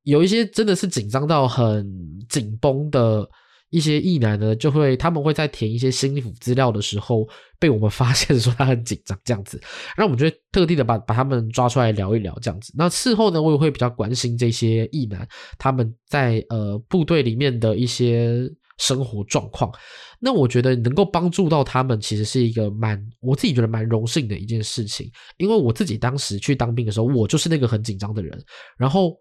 [0.03, 1.85] 有一些真的是紧张到很
[2.29, 3.29] 紧绷的。
[3.73, 7.27] 一些役男呢，就会他们会在填一些心腹资料的时候，
[7.59, 9.59] 被我们发现说他很紧张这样子，
[9.97, 12.71] 那我们就会特地的把把他们抓出来聊一聊这样子。
[12.77, 19.71] 那事后呢，我也会比较关心这些役男他们在呃部队里面的一些生活状况。
[20.19, 28.39] 那我觉得能够帮助到他们，其实是一个蛮我自己觉得蛮荣幸的一件事情，因为我自己当时去当兵的时候，我就是那个很紧张的人，
[28.77, 29.17] 然后。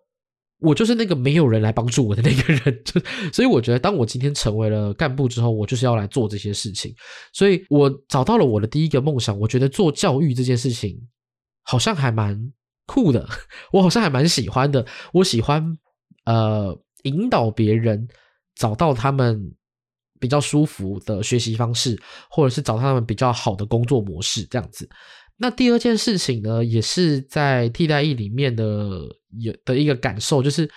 [0.63, 2.83] 我就是那个没有人来帮助我的那个人，
[3.33, 6.95] 所以我觉得，当我今天成为了干部之后，我就是要来做这些事情。
[7.33, 10.97] 所以我找到了我的第一个梦想，我觉得做教育这件事情
[11.63, 12.39] 好像还蛮
[12.87, 13.29] 酷的，
[13.73, 14.87] 我好像还蛮喜欢的。
[15.13, 15.77] 我喜欢
[16.25, 18.07] 呃引导别人
[18.55, 19.53] 找到他们
[20.21, 24.89] 比较舒服的学习方式，或者是找到他们比较好的工作模式，这样子。
[25.39, 29.01] 那第二件事情呢，也是在替代役里面的
[29.41, 30.71] 有的一个感受，就是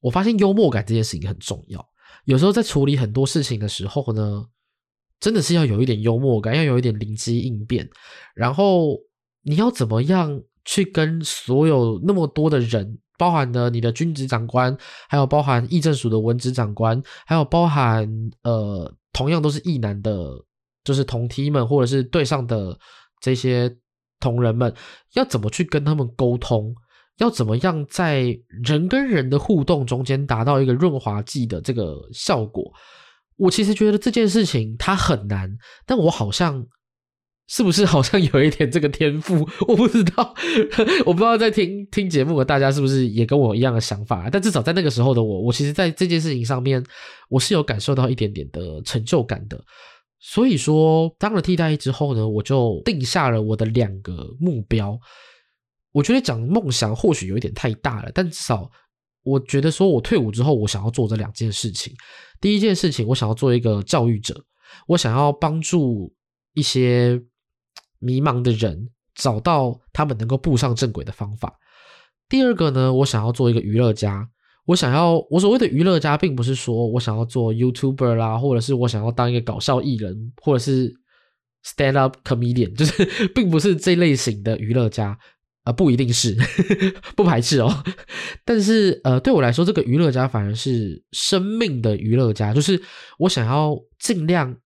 [0.00, 1.86] 我发现幽默感这件事情很重要。
[2.24, 4.46] 有时候在处理很多事情的时候呢，
[5.20, 7.86] 真的是要有一点幽默感，要有一点灵机应变。
[8.34, 8.96] 然后
[9.42, 14.74] 你要怎么样去跟所有那么多的人，包含了你的军职长官，
[15.10, 18.08] 还有包含议政署的文职长官，还有包含
[18.44, 20.30] 呃同样都是役男的，
[20.84, 22.78] 就是同梯们或者是对上的
[23.20, 23.76] 这些。
[24.20, 24.74] 同仁们
[25.14, 26.74] 要怎么去跟他们沟通？
[27.18, 32.70] 要怎么样在人跟人的互动中间达到一个润滑剂的这个效果？
[33.36, 35.50] 我其实觉得这件事情它很难，
[35.86, 36.66] 但我好像
[37.48, 39.48] 是不是好像有一点这个天赋？
[39.66, 40.34] 我不知道，
[41.06, 44.28] 我不知道在听听节目的大家是不是也跟我一样的想法？
[44.30, 46.84] 但至少在那个时候的我，我其实在这件事情上面，
[47.30, 49.58] 我是有感受到一点点的成就感的。
[50.18, 54.98] 所以说，当了替代役之后呢，我就定下了我的两个目标。
[55.92, 58.70] 我觉得讲梦想或许有一点太大了，但至少
[59.22, 61.94] 我觉得说，我退伍之后，我想要做这两件事情。
[62.40, 64.42] 第一件事情，我想要做一个教育者，
[64.86, 66.12] 我想要帮助
[66.54, 67.22] 一些
[67.98, 71.58] 迷茫的人找到他们能够步上正轨的方法。
[72.28, 74.28] 第二个呢，我想要做一个娱乐家。
[74.66, 80.92] 我想要，我所谓的娱乐家，并不是说我想要做 YouTuber 啦，或者是我想要当一个搞笑艺人，或者是
[81.64, 85.16] stand up comedian，就是 并不是这类型的娱乐家，
[85.64, 86.36] 呃，不一定是，
[87.14, 87.84] 不排斥哦。
[88.44, 92.82] 但是，呃，对我来说，这个娱乐家反而是生命的娱乐家，就是
[93.18, 94.56] 我想要尽量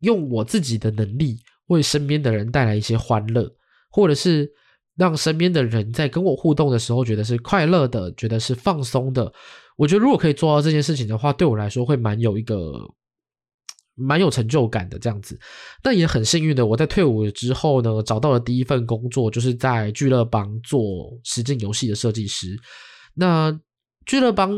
[0.00, 3.50] 用我自己的能力，为身边的人带来一些欢乐，
[3.90, 4.50] 或者是。
[5.00, 9.32] 让身边的人在跟我互动的时候觉得是快乐的，觉得是放松的。
[9.78, 12.74] 我觉得如果可以做到这件事情的话，对我来说会蛮有一个
[13.94, 15.40] 蛮有成就感的这样子。
[15.82, 22.54] 但也很幸运的，我在退伍之后呢，找到了第一份工作，就是在聚乐邦做实境游戏的设计师。
[23.14, 23.58] 那
[24.04, 24.54] 聚乐邦。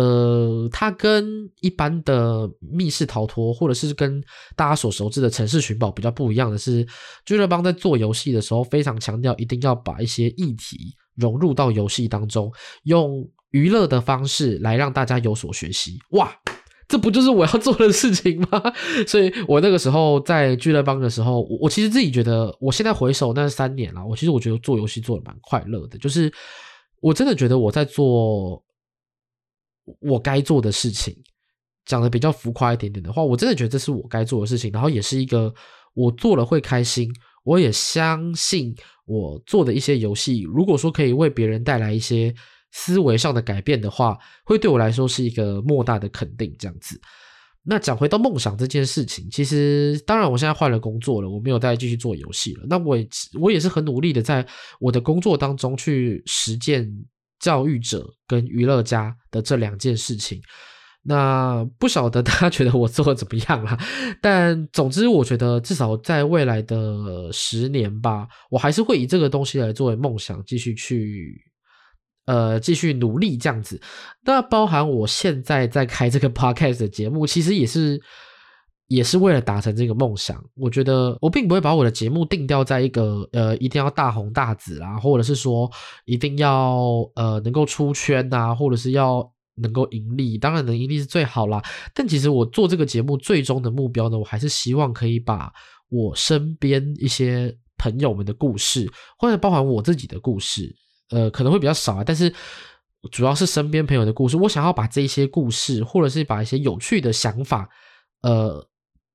[0.00, 4.22] 呃，它跟一般的密室逃脱，或者是跟
[4.56, 6.86] 大家所熟知的城市寻宝比较不一样的是，
[7.26, 12.50] 聚乐邦在做游戏的时候，非常强调一定要把一些议题融入到游戏当中，
[12.84, 15.98] 用娱乐的方式来让大家有所学习。
[16.12, 16.32] 哇，
[16.88, 18.62] 这不就是我要做的事情吗？
[19.06, 26.32] 所以我那个时候在聚乐邦的时候，我我其实自己觉得，我现在回首那三年了，我其实我觉得做游戏做的蛮快乐的，就是
[27.00, 28.62] 我真的觉得我在做。
[30.00, 31.16] 我该做的事情，
[31.84, 35.52] 讲的比较浮夸一点点的话，我真的觉得这是我该做的事情，然后也是一个
[35.94, 37.10] 我做了会开心，
[37.44, 38.74] 我也相信
[39.06, 42.32] 我做的一些游戏，如果说可以为别人带来一些
[42.72, 46.54] 思维上的改变的话，会对我来说是一个莫大的肯定。
[46.58, 47.00] 这样子。
[47.62, 52.64] 那讲回到梦想这件事情，其实当然我现在换了工作了，我没有再继续做游戏了。
[52.68, 53.06] 那我也
[53.38, 54.46] 我也是很努力的，在
[54.78, 56.90] 我的工作当中去实践
[57.40, 60.40] 教育者跟娱乐家的这两件事情。
[61.02, 63.76] 那不晓得大家觉得我做的怎么样啦？
[64.20, 71.46] 但总之，我觉得至少在未来的十年吧，我还是会以这个东西来作为梦想，继续去。
[72.26, 73.80] 呃，继续努力这样子，
[74.24, 78.00] 那包含我现在在开这个 podcast 的节目，其实也是
[78.90, 80.44] 也是为了达成这个梦想。
[80.56, 85.70] 我觉得我并不会把我的节目定调在一个呃一定要大红大紫啦，或者是说
[86.04, 90.36] 一定要呃能够出圈啊，或者是要能够盈利。
[90.36, 91.62] 当然能盈利是最好啦，
[91.94, 95.52] 但其实我做这个节目最终的目标呢，我还是希望可以把
[95.88, 100.74] 我身边一些朋友们的故事，或者包含我自己的故事。
[101.10, 102.32] 呃，可能会比较少啊，但是
[103.10, 104.36] 主要是身边朋友的故事。
[104.36, 107.68] 我想要把这些故事，或者是把一些有趣的想法，
[108.22, 108.64] 呃，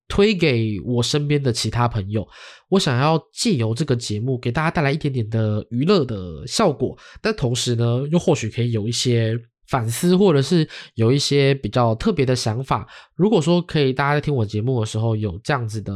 [0.08, 2.28] 推给我身边的其他朋友。
[2.70, 9.38] 我想要借由这个节目，给大家带来一点点的娱乐的效果，但同时呢，又或许可以有一些
[9.68, 12.88] 反思，或者是有一些比较特别的想法。
[13.16, 15.94] 如果说可以，大家在听我节目的时候有这样子的。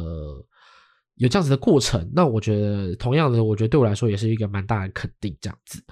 [1.15, 5.83] 有这样子的过程，那我觉得同样的，我觉得对我来说也是一个蛮大的肯定，这样子。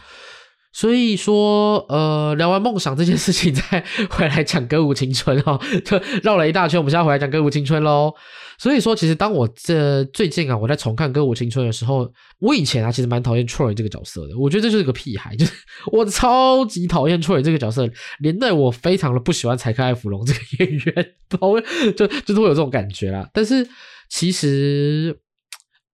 [0.78, 8.14] 所以说，呃，聊完梦想这件事情，再回来讲歌舞青春哈， 就绕了一大圈，我们现在回来讲歌舞青春喽。
[8.60, 12.08] 所以说，其实当我这最近啊，我在重看歌舞青春的时候，
[12.38, 15.52] 我以前啊，其实蛮讨厌 Troy 这个角色的，我觉得这就是个屁孩， 就是
[15.92, 21.14] 我超级讨厌 Troy 这个角色，连带我非常的不喜欢柴克艾弗隆这个演员，
[21.98, 23.28] 就就是会有这种感觉啦。
[23.34, 23.68] 但是。
[24.10, 25.14] 其实，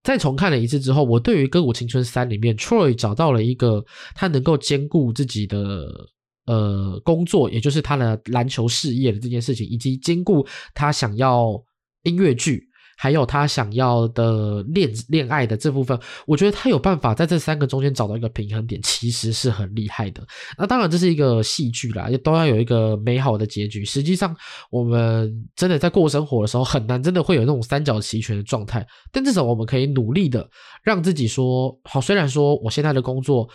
[0.04, 3.84] 再重看了一次之后，我对于《歌舞青春三》里面 Troy 找到了一个
[4.14, 5.88] 他能够兼顾自己的
[6.46, 11.64] 呃工作，也就是他的篮球事业的这件事情，以及兼顾他想要
[12.04, 12.68] 音乐剧。
[12.98, 20.24] 还有他想要的恋恋爱的这部分，我觉得他有办法在这三个中间找到一个平衡点，其实是很厉害的。
[20.58, 23.84] 那当然这是一个戏剧啦，也都要有一个美好的结局。
[23.84, 24.36] 实际上，
[24.70, 28.86] 我们真的在过生活的时候，很难真的会有那种三角齐全的状态。
[29.12, 30.48] 但至少我们可以努力的
[30.84, 32.00] 让自己说好。
[32.00, 33.50] 虽然说我现在的工作，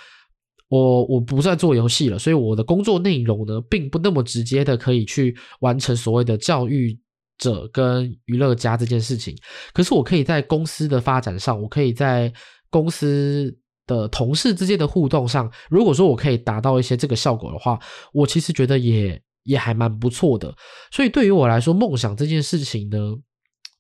[0.69, 6.99] 我我不再做游戏了，所以我的工作内容呢，并不那么直接的可以去完成所谓的教育
[7.39, 9.35] 者跟娱乐家这件事情，
[9.73, 12.33] 可是我可以在公司的发展上，我可以在
[12.69, 17.79] 公司的同事之间的互动上，如果说我可以达到一些这个效果的话，
[18.13, 20.55] 我其实觉得也也还蛮不错的。
[20.91, 22.99] 所以对于我来说，梦想这件事情呢，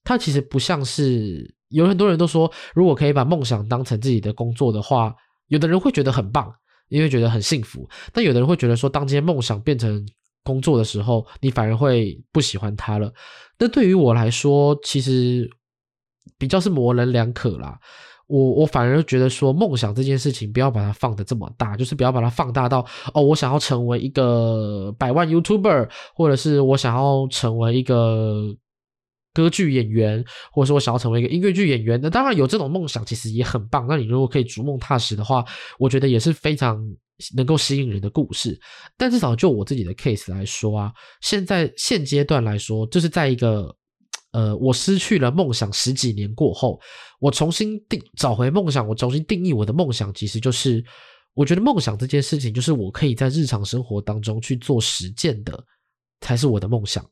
[0.05, 5.15] 它其实不像是有很多人都说，如果可以把梦想当成自己的工作的话，
[5.49, 6.51] 有的人会觉得很棒，
[6.89, 10.07] 因为觉得很幸福，但有的人会觉得说，当这些梦想变成
[10.49, 13.13] 工作的时候，你反而会不喜欢他了。
[13.59, 15.47] 那对于我来说，其实
[16.39, 17.79] 比较是模棱两可啦。
[18.27, 28.55] 我我反而觉得说，梦想这件事情不要把它放得这么大，就是不要把它放大到哦，我想要成为一个百万 YouTuber，或者是我想要成为一个
[29.39, 32.01] 歌剧演员，或者说我想要成为一个音乐剧演员。
[32.03, 33.87] 那当然有这种梦想，其实也很棒。
[33.89, 35.45] 那你如果可以逐梦踏实的话，
[35.79, 36.79] 我觉得也是非常。
[37.35, 38.57] 能够吸引人的故事，
[38.97, 43.75] 但至少就我自己的 case 来说啊，现在现阶段来说，就是在一个
[44.31, 46.79] 呃，我失去了梦想十几年过后，
[47.19, 50.81] 我重新定找回梦想，我重新定义我的梦想，其实就是
[51.35, 55.61] 我觉得梦想这件事情，就是我可以在日常生活当中去做实践的，
[56.21, 57.05] 才是我的梦想。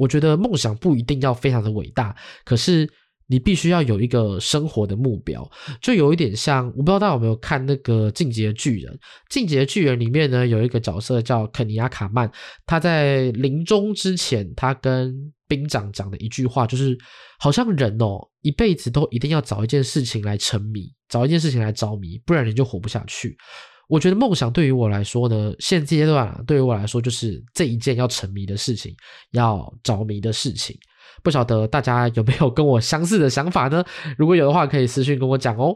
[0.00, 2.88] 我觉得梦想不一定要非常的伟大，可是。
[3.32, 5.48] 你必须要有一个生活的目标，
[5.80, 8.92] 就有一点像，我不知道大家有没有看那个《进击的巨人》。
[9.28, 12.28] 《进击的巨人》里面呢，有一个角色叫肯尼亚卡曼，
[12.66, 15.14] 他在临终之前，他跟
[15.46, 16.98] 兵长讲的一句话，就是
[17.38, 23.38] 好像人哦，一辈子都一定要找一件事情来沉迷，找一件事情来着迷，不然人就活不下去。
[23.90, 28.94] 我觉得梦想对于我来说呢，现阶段啊，对于我来说就是这一件要沉迷的事情，
[29.32, 30.78] 要着迷的事情。
[31.22, 33.84] 不晓得大家有没有跟我相似的想法呢？
[34.16, 35.74] 如果有的话，可以私信跟我讲哦。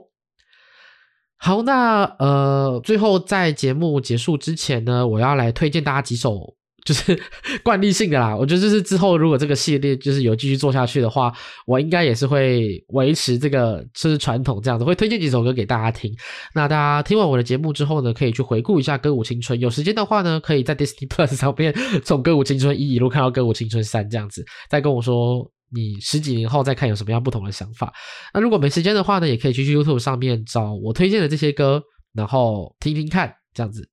[1.37, 6.55] 好，那呃，最后在节目结束之前呢，我要来推荐大家几首。
[6.85, 7.19] 就是
[7.63, 11.33] 惯例性的啦，我觉得就是之后如果这个系列就是有继续做下去的话，
[11.67, 16.15] 我应该也是会维持这个就是传统这样子，会推荐几首歌给大家听。
[16.55, 21.75] 那大家听完我的节目之后呢，可以去回顾一下《歌舞青春》，有时间的话呢，可以在 Disney Plus 上面
[22.05, 27.91] 从《歌舞青春一》一路看到《歌舞青春三》这样子，再跟我说你十几年后再看有什么样不同的想法。
[28.35, 31.83] 那如果没时间的话呢，也可以去 YouTube 上面找我推荐的这些歌，
[32.13, 33.89] 然后听听看，这样子。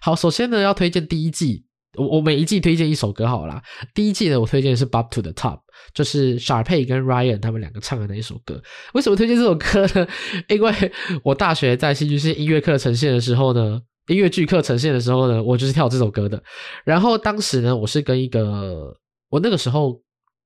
[0.00, 1.65] 好，首先呢，要推荐第一季，
[1.96, 3.62] 我我每一季推荐一首歌好了啦。
[3.94, 5.56] 第一季呢，我推荐的是《Bob to the Top》，
[5.94, 8.62] 就是 Sharpay 跟 Ryan 他们两个唱的那一首歌。
[8.94, 10.06] 为什么推荐这首歌呢？
[10.48, 10.92] 因为
[11.22, 16.42] 我大学在戏剧系音乐课呈现的时候呢，音乐剧课呈现的时候呢，我就是跳这首歌的。
[16.84, 18.94] 然后当时呢，我是跟一个
[19.30, 20.00] 我那个时候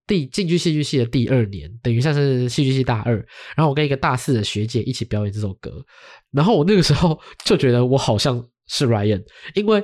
[0.07, 3.15] 第进去戏剧系的第二年，等于像是戏剧系大二，
[3.57, 5.73] 然后我跟一个大四的学姐一起表演这首歌。
[6.33, 8.45] 然后我那个时候就觉得我好像。
[8.73, 9.21] 是 Ryan，
[9.57, 9.83] 因为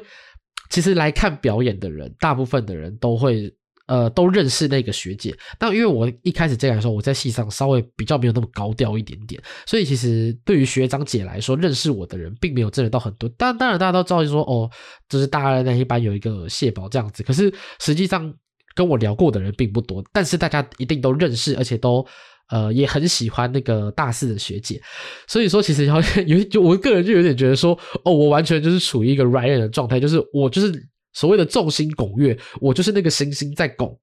[0.70, 3.52] 其实来看表演的人，大部分的人都会
[3.86, 5.36] 呃都认识那个学姐。
[5.58, 13.28] 但因为我一开始进来的时候，我在戏上稍微比较没有那么高调一点点，所以其实对于学长姐来说，认识我的人并没有真的到很多。
[13.30, 14.70] 当当然大家都知道说哦，
[15.08, 18.32] 就是大二那一班有一个谢宝这样子，可是实际上
[18.74, 20.04] 跟我聊过的人并不多。
[20.12, 22.06] 但是大家一定都认识，而且都。
[22.48, 24.80] 呃，也很喜欢那个大四的学姐，
[25.26, 30.72] 所以说其实好像 有就我个人就有点觉得说，哦，我完全就是处于一个 Ryan 的状态，就是我就是
[31.12, 33.98] 所谓的众星拱月，我就是那个星星在拱，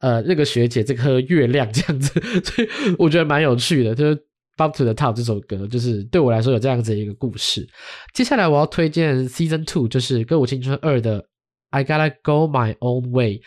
[0.00, 2.10] 呃，那个学姐这颗月亮这样子，
[2.42, 2.68] 所以
[2.98, 3.94] 我觉得蛮有趣的。
[3.94, 4.16] 就是
[4.56, 7.68] 《Bob to the Top》这首歌，就是对我来说有这样子一个故事。
[8.14, 11.20] 接下来我要推荐 Season Two，就是《歌舞青春二》的
[11.68, 13.38] 《I Gotta Go My Own Way》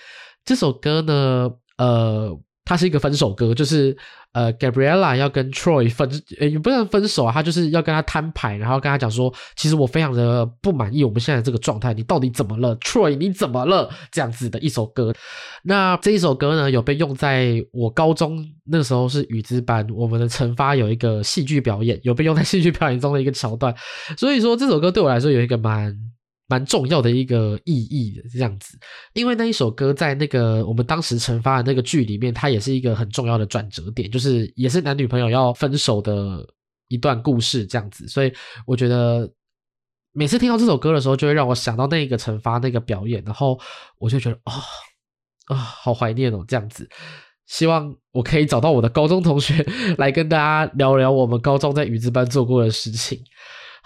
[0.46, 2.40] 这首歌呢，呃。
[2.68, 3.96] 它是一个分手歌，就是
[4.34, 13.90] 呃，Gabriella 要跟 Troy 分，也不能分手啊，他就是要跟他摊牌，然后跟他讲说，其实我非常的不满意我们现在这个状态，你到底怎么了，Troy，你怎么了？
[14.12, 15.14] 这样子的一首歌。
[15.64, 23.74] 那这一首歌呢，有被用在我高中那时候是语资班，我们的成发有一个戏剧表演，有被用在戏剧表演中的一个桥段，
[24.18, 25.96] 所以说这首歌对我来说有一个蛮。
[26.48, 28.80] 蛮重要的一个意义的这样子，
[29.14, 36.48] 因为那一首歌在那个我们当时成发的那个剧里面，它也是一个很重要的转折点，就是也是男女朋友要分手的
[36.88, 38.32] 一段故事这样子，所以
[38.66, 39.30] 我觉得
[40.14, 43.60] 每次听到这首歌的时候，就会让我想到那个成发那个表演，然后
[43.98, 44.54] 我就觉得啊
[45.48, 46.90] 啊、好怀念哦这样子，
[47.46, 49.66] 希望我可以找到我的高中同学
[49.98, 53.22] 来跟大家聊聊我们高中在语字班做过的事情。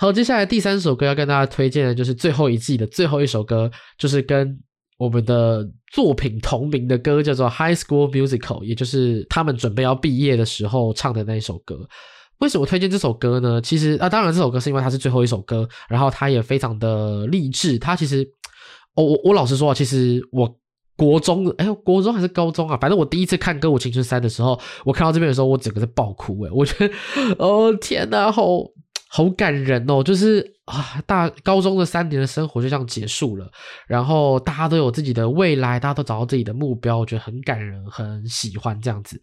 [0.02, 4.60] 好，接下来第三首歌要跟大家推荐的就是最后一季的最后一首歌，就是跟
[4.98, 11.88] 我们的作品同名的歌，叫做《High School Musical》，也就是他们准备要毕业的时候唱的那一首歌。
[12.40, 13.62] 为什么推荐这首歌呢？
[13.62, 17.78] 其实啊，当然这首歌是因为它是最后一首歌，然后它也非常的励志。
[17.78, 18.28] 它其实，
[18.96, 20.52] 哦、我我老实说啊，其实我
[20.98, 26.42] 国中，哎呦，国中还是高中啊，反正我第一次看《歌舞青春三》的时候，我看到这边的时候，我整个在爆哭。
[26.42, 26.92] 哎，我觉得，
[27.38, 28.44] 哦天哪，好。
[29.14, 33.52] 好感人哦，就是啊，大高中的三年的生活就这样结束了，
[33.86, 39.22] 然后大家都有自己的未来，大家都找到自己的目标，我觉得很感人，很喜欢这样子。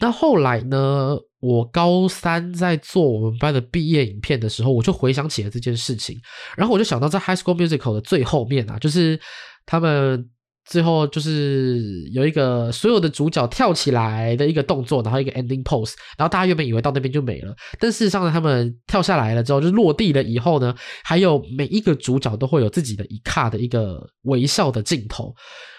[0.00, 6.20] 那后来呢，我高三在做我们班的毕业影片的时候，我就回想起了这件事情，
[6.56, 9.20] 然后我就想到在《High School Musical》的最后面啊，就是
[9.64, 10.28] 他们。
[10.64, 25.34] 最后就是有一个所有的主角跳起来的一个动作，然后一个 ending pose，然后大家原本以为到那边就没了，但事实上呢，他们跳下来了之后，就落地了以后呢，还有每一个主角都会有自己的一卡的一个微笑的镜头。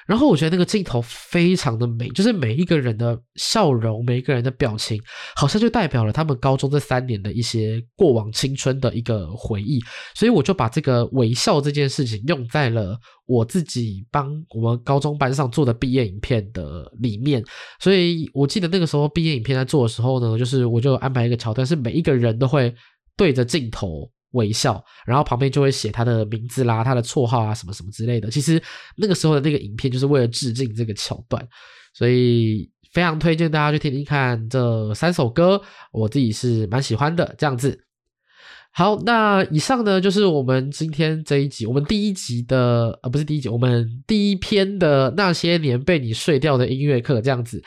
[0.06, 5.01] 然后我觉得那个镜头非常的美，就是每一个人的笑容，每一个人的表情，
[5.36, 9.80] 好像就代表了他们高中这三年的一些过往青春的一个回忆。
[10.16, 17.43] 所以我就把这个微笑这件事情用在了我自己帮我们高中班上做的毕业影片的里面。
[17.80, 22.74] 所以我记得那个时候毕业影片在做的时候呢，就是我就安排一个桥段，是每一个人都会
[23.16, 24.10] 对着镜头。
[24.34, 28.29] 微笑，然后旁边就会写他的名字啦、他的绰号啊什么什么之类的。
[28.29, 28.61] 其实
[28.95, 31.43] 那个时候的那个影片就是为了致敬这个桥段，
[31.93, 35.61] 所以非常推荐大家去听听看这三首歌，
[35.91, 37.34] 我自己是蛮喜欢的。
[37.38, 37.79] 这样子，
[38.71, 47.63] 好，那以上呢就是我们今天这一集，我们第一集的呃不是第一集，我们第一篇的那些年被你睡掉的音乐课这样子。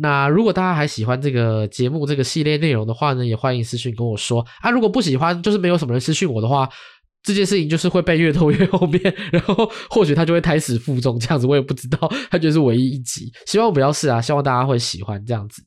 [0.00, 4.70] 那如果大家还喜欢这个节目这个系列内容的话呢，也欢迎私讯跟我说啊。
[4.70, 6.68] 如果不喜欢，就是没有什么人私讯我的话，
[7.22, 9.00] 这件事情就是会被越拖越后面，
[9.32, 12.08] 然后或许他就会胎死腹中这样子，我也不知道。
[12.30, 15.62] 他就是唯一一集，希望不要是啊，希望大家会喜欢这样子。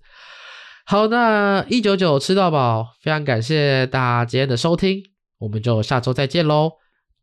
[0.86, 5.04] 好，那一九九吃到饱，非常感谢大家今天的收听，
[5.40, 6.72] 我们就下周再见喽。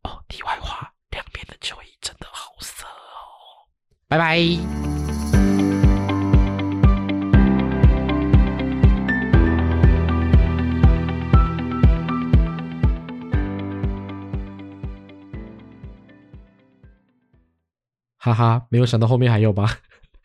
[0.02, 3.66] 哦，题外话，两边的球衣真的好色哦，
[4.08, 5.07] 拜拜。
[18.18, 19.78] 哈哈，没有想到后面还有吧？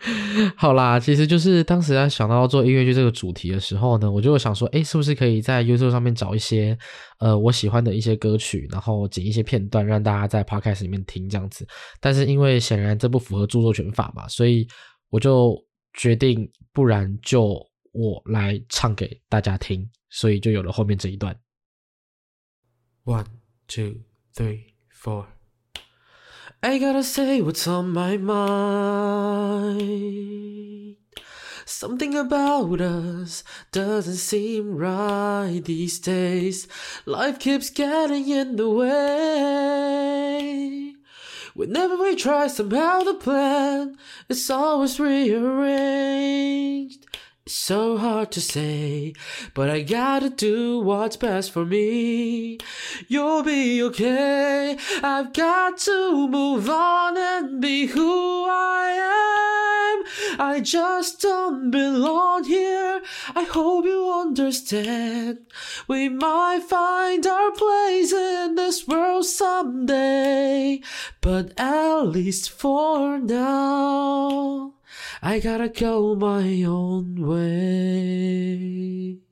[0.57, 6.77] 好啦，其实就是当时在想到做音乐剧这个主题的时候呢，我就想说，诶，是不是可以在 YouTube 上面找一些
[7.19, 11.65] 呃我喜欢的一些歌曲，然后剪一些片段，让大家在 Podcast 里面听这样子。
[12.01, 14.67] 但是因为显然这不符合著作权法嘛，所以
[15.09, 15.55] 我就
[15.93, 21.33] 决定，不然就我来唱给大家听，所以就有了后面这一段。
[23.05, 23.27] One,
[23.67, 24.01] two,
[24.35, 24.63] three,
[24.93, 25.27] four.
[26.65, 29.75] I gotta say what's on my mind.
[31.65, 33.43] Something about us
[33.73, 36.69] doesn't seem right these days.
[37.05, 38.93] Life keeps getting in the way.
[41.53, 43.97] Whenever we try somehow to plan,
[44.29, 47.05] it's always rearranged.
[47.45, 49.13] So hard to say,
[49.53, 52.57] but I gotta do what's best for me.
[53.09, 54.77] You'll be okay.
[55.03, 60.03] I've got to move on and be who I
[60.37, 60.39] am.
[60.39, 63.01] I just don't belong here.
[63.35, 65.39] I hope you understand.
[65.89, 70.79] We might find our place in this world someday,
[71.19, 74.75] but at least for now.
[75.21, 79.22] I gotta go my own way.